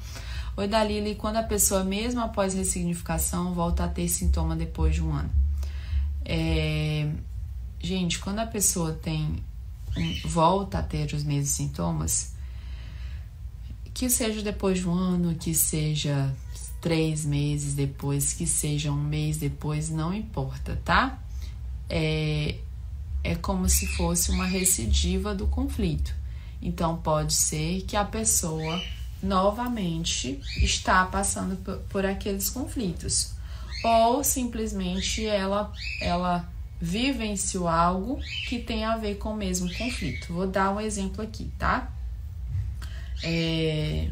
Oi, 0.58 0.68
Dalila, 0.68 1.14
quando 1.16 1.38
a 1.38 1.44
pessoa, 1.44 1.84
mesmo 1.84 2.20
após 2.20 2.56
ressignificação, 2.56 3.54
volta 3.54 3.86
a 3.86 3.88
ter 3.88 4.10
sintoma 4.10 4.56
depois 4.56 4.96
de 4.96 5.04
um 5.04 5.14
ano? 5.14 5.30
É, 6.26 7.10
gente, 7.80 8.18
quando 8.18 8.40
a 8.40 8.48
pessoa 8.48 8.94
tem 8.94 9.44
volta 10.26 10.80
a 10.80 10.84
ter 10.84 11.14
os 11.14 11.24
mesmos 11.24 11.50
sintomas, 11.50 12.34
que 13.94 14.10
seja 14.10 14.42
depois 14.42 14.80
de 14.80 14.88
um 14.88 14.94
ano, 14.94 15.36
que 15.36 15.54
seja 15.54 16.34
três 16.82 17.26
meses 17.26 17.76
depois, 17.76 18.34
que 18.34 18.48
seja 18.48 18.92
um 18.92 19.04
mês 19.04 19.38
depois, 19.38 19.92
não 19.92 20.12
importa, 20.12 20.82
tá? 20.84 21.20
É, 21.94 22.56
é 23.22 23.36
como 23.36 23.68
se 23.68 23.86
fosse 23.86 24.32
uma 24.32 24.46
recidiva 24.46 25.36
do 25.36 25.46
conflito. 25.46 26.16
Então, 26.62 26.96
pode 26.96 27.34
ser 27.34 27.82
que 27.82 27.98
a 27.98 28.06
pessoa 28.06 28.82
novamente 29.22 30.40
está 30.58 31.06
passando 31.06 31.58
por, 31.90 32.06
aqueles 32.06 32.50
conflitos 32.50 33.34
ou 33.84 34.24
simplesmente 34.24 35.26
ela 35.26 35.72
ela 36.02 36.50
vivenciou 36.80 37.68
algo 37.68 38.20
que 38.48 38.58
tem 38.58 38.84
a 38.84 38.98
ver 38.98 39.16
com 39.16 39.34
o 39.34 39.36
mesmo 39.36 39.72
conflito. 39.76 40.34
Vou 40.34 40.48
dar 40.48 40.72
um 40.72 40.82
exemplo 40.82 41.24
aqui, 41.24 41.52
tá? 41.60 41.92
É... 43.24 44.10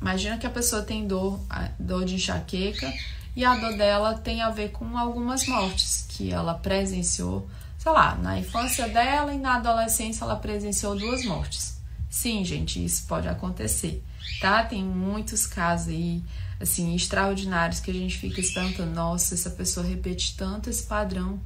Imagina 0.00 0.36
que 0.36 0.46
a 0.46 0.50
pessoa 0.50 0.82
tem 0.82 1.06
dor, 1.06 1.40
dor 1.78 2.04
de 2.04 2.16
enxaqueca 2.16 2.92
e 3.36 3.44
a 3.44 3.54
dor 3.54 3.76
dela 3.76 4.14
tem 4.14 4.40
a 4.40 4.48
ver 4.48 4.70
com 4.70 4.96
algumas 4.96 5.46
mortes 5.46 6.06
que 6.08 6.32
ela 6.32 6.54
presenciou, 6.54 7.46
sei 7.76 7.92
lá, 7.92 8.14
na 8.14 8.38
infância 8.38 8.88
dela 8.88 9.34
e 9.34 9.38
na 9.38 9.56
adolescência 9.56 10.24
ela 10.24 10.36
presenciou 10.36 10.96
duas 10.96 11.22
mortes. 11.26 11.78
Sim, 12.08 12.42
gente, 12.46 12.82
isso 12.82 13.06
pode 13.06 13.28
acontecer, 13.28 14.02
tá? 14.40 14.64
Tem 14.64 14.82
muitos 14.82 15.46
casos 15.46 15.88
aí, 15.88 16.24
assim, 16.58 16.94
extraordinários 16.94 17.78
que 17.78 17.90
a 17.90 17.94
gente 17.94 18.16
fica 18.16 18.40
se 18.42 18.82
nossa, 18.86 19.34
essa 19.34 19.50
pessoa 19.50 19.84
repete 19.84 20.34
tanto 20.34 20.70
esse 20.70 20.84
padrão 20.84 21.38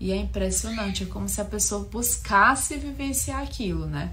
e 0.00 0.12
é 0.12 0.16
impressionante, 0.16 1.02
é 1.02 1.06
como 1.06 1.28
se 1.28 1.42
a 1.42 1.44
pessoa 1.44 1.84
buscasse 1.84 2.78
vivenciar 2.78 3.42
aquilo, 3.42 3.84
né? 3.84 4.10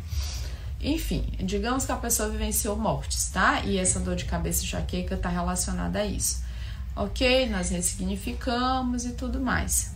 Enfim, 0.82 1.32
digamos 1.40 1.86
que 1.86 1.94
a 1.94 1.96
pessoa 1.96 2.28
vivenciou 2.28 2.76
mortes, 2.76 3.30
tá? 3.30 3.62
E 3.62 3.78
essa 3.78 4.02
dor 4.02 4.18
de 4.18 4.26
cabeça 4.26 4.64
e 4.64 4.66
enxaqueca 4.66 5.16
tá 5.16 5.30
relacionada 5.30 6.00
a 6.00 6.06
isso 6.06 6.51
ok? 6.96 7.48
Nós 7.50 7.70
ressignificamos 7.70 9.06
e 9.06 9.12
tudo 9.14 9.40
mais. 9.40 9.96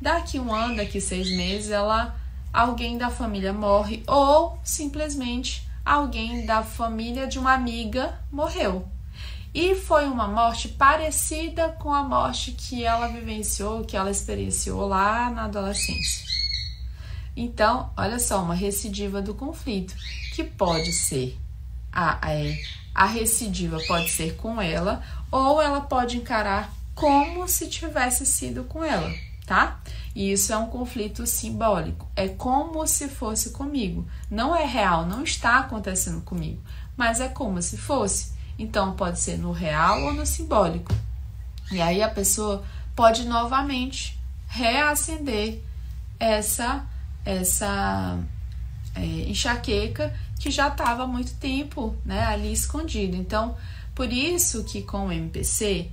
Daqui 0.00 0.38
um 0.38 0.52
ano, 0.52 0.76
daqui 0.76 1.00
seis 1.00 1.30
meses, 1.30 1.70
ela, 1.70 2.14
alguém 2.52 2.98
da 2.98 3.10
família 3.10 3.52
morre 3.52 4.02
ou 4.06 4.58
simplesmente 4.62 5.66
alguém 5.84 6.44
da 6.44 6.62
família 6.62 7.26
de 7.26 7.38
uma 7.38 7.54
amiga 7.54 8.18
morreu. 8.30 8.86
E 9.54 9.74
foi 9.74 10.06
uma 10.06 10.28
morte 10.28 10.68
parecida 10.68 11.70
com 11.70 11.94
a 11.94 12.02
morte 12.02 12.52
que 12.52 12.84
ela 12.84 13.08
vivenciou, 13.08 13.84
que 13.84 13.96
ela 13.96 14.10
experienciou 14.10 14.86
lá 14.86 15.30
na 15.30 15.44
adolescência. 15.44 16.26
Então, 17.34 17.90
olha 17.96 18.18
só, 18.18 18.42
uma 18.42 18.54
recidiva 18.54 19.22
do 19.22 19.34
conflito, 19.34 19.94
que 20.34 20.44
pode 20.44 20.92
ser 20.92 21.38
a, 21.92 22.18
a, 22.26 22.32
a 22.96 23.04
recidiva 23.04 23.78
pode 23.86 24.08
ser 24.08 24.36
com 24.36 24.58
ela 24.58 25.02
ou 25.30 25.60
ela 25.60 25.82
pode 25.82 26.16
encarar 26.16 26.72
como 26.94 27.46
se 27.46 27.68
tivesse 27.68 28.24
sido 28.24 28.64
com 28.64 28.82
ela, 28.82 29.12
tá? 29.44 29.78
E 30.14 30.32
isso 30.32 30.50
é 30.50 30.56
um 30.56 30.70
conflito 30.70 31.26
simbólico. 31.26 32.08
É 32.16 32.26
como 32.26 32.86
se 32.86 33.06
fosse 33.06 33.50
comigo. 33.50 34.08
Não 34.30 34.56
é 34.56 34.64
real, 34.64 35.04
não 35.04 35.22
está 35.22 35.58
acontecendo 35.58 36.22
comigo, 36.22 36.58
mas 36.96 37.20
é 37.20 37.28
como 37.28 37.60
se 37.60 37.76
fosse. 37.76 38.32
Então 38.58 38.94
pode 38.94 39.20
ser 39.20 39.36
no 39.36 39.52
real 39.52 40.04
ou 40.04 40.14
no 40.14 40.24
simbólico. 40.24 40.90
E 41.70 41.82
aí 41.82 42.02
a 42.02 42.08
pessoa 42.08 42.64
pode 42.94 43.26
novamente 43.26 44.18
reacender 44.48 45.62
essa 46.18 46.86
essa 47.26 48.18
é, 48.94 49.04
enxaqueca 49.28 50.14
que 50.38 50.50
já 50.50 50.68
estava 50.68 51.04
há 51.04 51.06
muito 51.06 51.34
tempo, 51.34 51.96
né, 52.04 52.24
ali 52.24 52.52
escondido. 52.52 53.16
Então 53.16 53.56
por 53.96 54.12
isso 54.12 54.62
que 54.64 54.82
com 54.82 55.06
o 55.06 55.12
MPC 55.12 55.90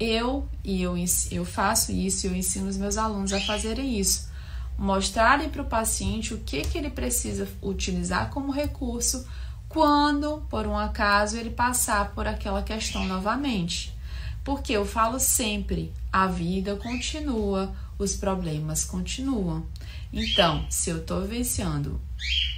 eu 0.00 0.48
e 0.64 0.82
eu, 0.82 0.96
eu 1.30 1.44
faço 1.44 1.92
isso, 1.92 2.26
eu 2.26 2.34
ensino 2.34 2.66
os 2.66 2.78
meus 2.78 2.96
alunos 2.96 3.32
a 3.32 3.40
fazerem 3.40 4.00
isso. 4.00 4.30
mostrarem 4.78 5.50
para 5.50 5.60
o 5.60 5.66
paciente 5.66 6.32
o 6.32 6.38
que, 6.38 6.62
que 6.62 6.78
ele 6.78 6.88
precisa 6.88 7.46
utilizar 7.62 8.30
como 8.30 8.50
recurso 8.50 9.26
quando, 9.68 10.42
por 10.48 10.66
um 10.66 10.76
acaso, 10.76 11.36
ele 11.36 11.50
passar 11.50 12.12
por 12.12 12.26
aquela 12.26 12.62
questão 12.62 13.06
novamente. 13.06 13.94
Porque 14.42 14.72
eu 14.72 14.86
falo 14.86 15.20
sempre, 15.20 15.92
a 16.10 16.26
vida 16.26 16.74
continua, 16.76 17.72
os 17.98 18.14
problemas 18.14 18.84
continuam. 18.84 19.64
Então, 20.12 20.66
se 20.70 20.90
eu 20.90 20.98
estou 20.98 21.20
vivenciando 21.20 22.00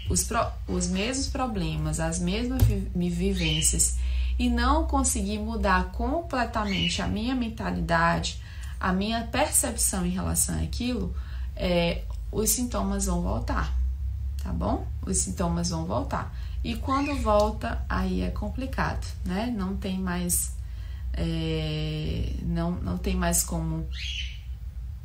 os, 0.08 0.24
pro, 0.24 0.46
os 0.68 0.88
mesmos 0.88 1.28
problemas, 1.28 2.00
as 2.00 2.18
mesmas 2.18 2.62
vi, 2.62 3.10
vivências 3.10 3.96
e 4.38 4.48
não 4.48 4.86
conseguir 4.86 5.38
mudar 5.38 5.92
completamente 5.92 7.00
a 7.00 7.06
minha 7.06 7.34
mentalidade, 7.34 8.42
a 8.80 8.92
minha 8.92 9.26
percepção 9.26 10.04
em 10.04 10.10
relação 10.10 10.62
àquilo, 10.62 11.14
é, 11.56 12.02
os 12.30 12.50
sintomas 12.50 13.06
vão 13.06 13.22
voltar, 13.22 13.72
tá 14.42 14.52
bom? 14.52 14.86
Os 15.06 15.18
sintomas 15.18 15.70
vão 15.70 15.86
voltar. 15.86 16.34
E 16.64 16.74
quando 16.76 17.14
volta, 17.16 17.84
aí 17.88 18.22
é 18.22 18.30
complicado, 18.30 19.06
né? 19.24 19.52
Não 19.54 19.76
tem 19.76 19.98
mais. 19.98 20.56
É, 21.12 22.32
não, 22.42 22.72
não 22.72 22.96
tem 22.96 23.14
mais 23.14 23.42
como. 23.42 23.86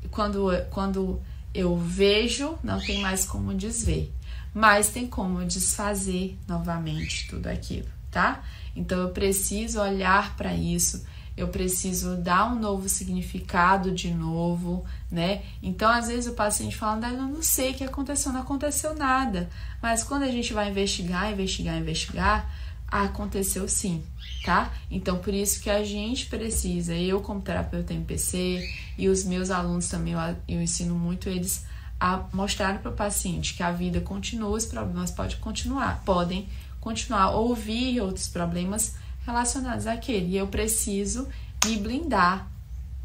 Quando, 0.09 0.49
quando 0.71 1.21
eu 1.53 1.77
vejo, 1.77 2.57
não 2.63 2.79
tem 2.79 3.01
mais 3.01 3.25
como 3.25 3.53
desver. 3.53 4.11
Mas 4.59 4.89
tem 4.89 5.07
como 5.07 5.45
desfazer 5.45 6.37
novamente 6.47 7.27
tudo 7.29 7.47
aquilo, 7.47 7.87
tá? 8.11 8.43
Então 8.75 8.99
eu 8.99 9.09
preciso 9.09 9.79
olhar 9.79 10.35
para 10.35 10.53
isso 10.53 11.05
eu 11.39 11.47
preciso 11.47 12.17
dar 12.17 12.51
um 12.51 12.59
novo 12.59 12.89
significado 12.89 13.93
de 13.93 14.13
novo, 14.13 14.83
né? 15.09 15.41
Então, 15.63 15.89
às 15.89 16.07
vezes 16.07 16.29
o 16.29 16.35
paciente 16.35 16.75
fala, 16.75 17.07
eu 17.07 17.17
não 17.17 17.41
sei 17.41 17.71
o 17.71 17.73
que 17.75 17.83
aconteceu, 17.85 18.33
não 18.33 18.41
aconteceu 18.41 18.93
nada. 18.93 19.49
Mas 19.81 20.03
quando 20.03 20.23
a 20.23 20.31
gente 20.31 20.51
vai 20.51 20.69
investigar, 20.69 21.31
investigar, 21.31 21.77
investigar, 21.77 22.53
aconteceu 22.85 23.69
sim, 23.69 24.03
tá? 24.43 24.73
Então, 24.91 25.19
por 25.19 25.33
isso 25.33 25.61
que 25.61 25.69
a 25.69 25.81
gente 25.81 26.25
precisa, 26.25 26.93
eu 26.93 27.21
como 27.21 27.41
terapeuta 27.41 27.93
MPC 27.93 28.67
e 28.97 29.07
os 29.07 29.23
meus 29.23 29.49
alunos 29.49 29.87
também, 29.87 30.13
eu, 30.13 30.19
eu 30.45 30.61
ensino 30.61 30.93
muito 30.93 31.29
eles 31.29 31.65
a 31.99 32.23
mostrar 32.31 32.79
para 32.79 32.91
o 32.91 32.95
paciente 32.95 33.53
que 33.53 33.63
a 33.63 33.71
vida 33.71 33.99
continua, 33.99 34.49
os 34.49 34.65
problemas 34.65 35.11
podem 35.11 35.37
continuar, 35.37 36.01
podem 36.05 36.47
continuar, 36.79 37.31
ouvir 37.31 37.99
outros 37.99 38.27
problemas 38.27 38.95
relacionados 39.25 39.85
àquele. 39.85 40.27
E 40.27 40.37
eu 40.37 40.47
preciso 40.47 41.27
me 41.65 41.77
blindar 41.77 42.47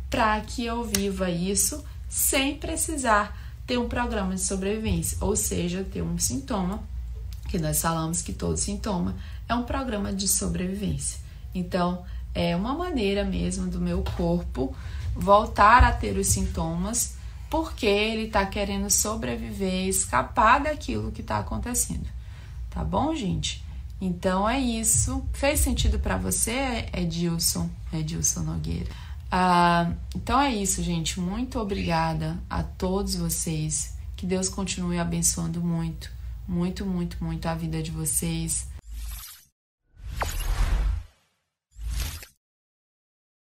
para 0.09 0.41
que 0.41 0.65
eu 0.65 0.85
viva 0.85 1.29
isso 1.29 1.85
sem 2.09 2.57
precisar 2.57 3.37
ter 3.67 3.79
um 3.79 3.89
programa 3.89 4.35
de 4.35 4.41
sobrevivência, 4.43 5.19
ou 5.21 5.35
seja, 5.35 5.85
ter 5.85 6.03
um 6.03 6.19
sintoma, 6.19 6.83
que 7.49 7.59
nós 7.59 7.81
falamos 7.81 8.23
que 8.23 8.33
todo 8.33 8.57
sintoma 8.57 9.17
é 9.49 9.55
um 9.55 9.65
programa 9.65 10.13
de 10.13 10.29
sobrevivência. 10.29 11.19
Então, 11.55 12.05
é 12.35 12.55
uma 12.55 12.75
maneira 12.75 13.25
mesmo 13.25 13.69
do 13.69 13.81
meu 13.81 14.03
corpo 14.17 14.75
voltar 15.15 15.83
a 15.85 15.93
ter 15.93 16.17
os 16.17 16.29
sintomas 16.29 17.17
porque 17.55 17.87
ele 17.87 18.25
está 18.25 18.45
querendo 18.45 18.91
sobreviver, 18.91 19.87
escapar 19.87 20.61
daquilo 20.61 21.13
que 21.13 21.21
está 21.21 21.39
acontecendo. 21.39 22.09
Tá 22.69 22.83
bom, 22.83 23.15
gente? 23.15 23.65
Então 24.01 24.49
é 24.49 24.59
isso. 24.59 25.25
Fez 25.33 25.61
sentido 25.61 26.01
para 26.01 26.17
você, 26.17 26.87
Edilson? 26.93 27.71
Edilson 27.93 28.41
Nogueira. 28.41 28.91
Ah, 29.31 29.93
então 30.17 30.41
é 30.41 30.53
isso, 30.53 30.83
gente. 30.83 31.21
Muito 31.21 31.61
obrigada 31.61 32.43
a 32.51 32.65
todos 32.65 33.15
vocês. 33.15 33.97
Que 34.17 34.27
Deus 34.27 34.49
continue 34.49 34.99
abençoando 34.99 35.63
muito, 35.63 36.11
muito, 36.49 36.85
muito, 36.85 37.23
muito 37.23 37.47
a 37.47 37.55
vida 37.55 37.81
de 37.81 37.93
vocês. 37.93 38.67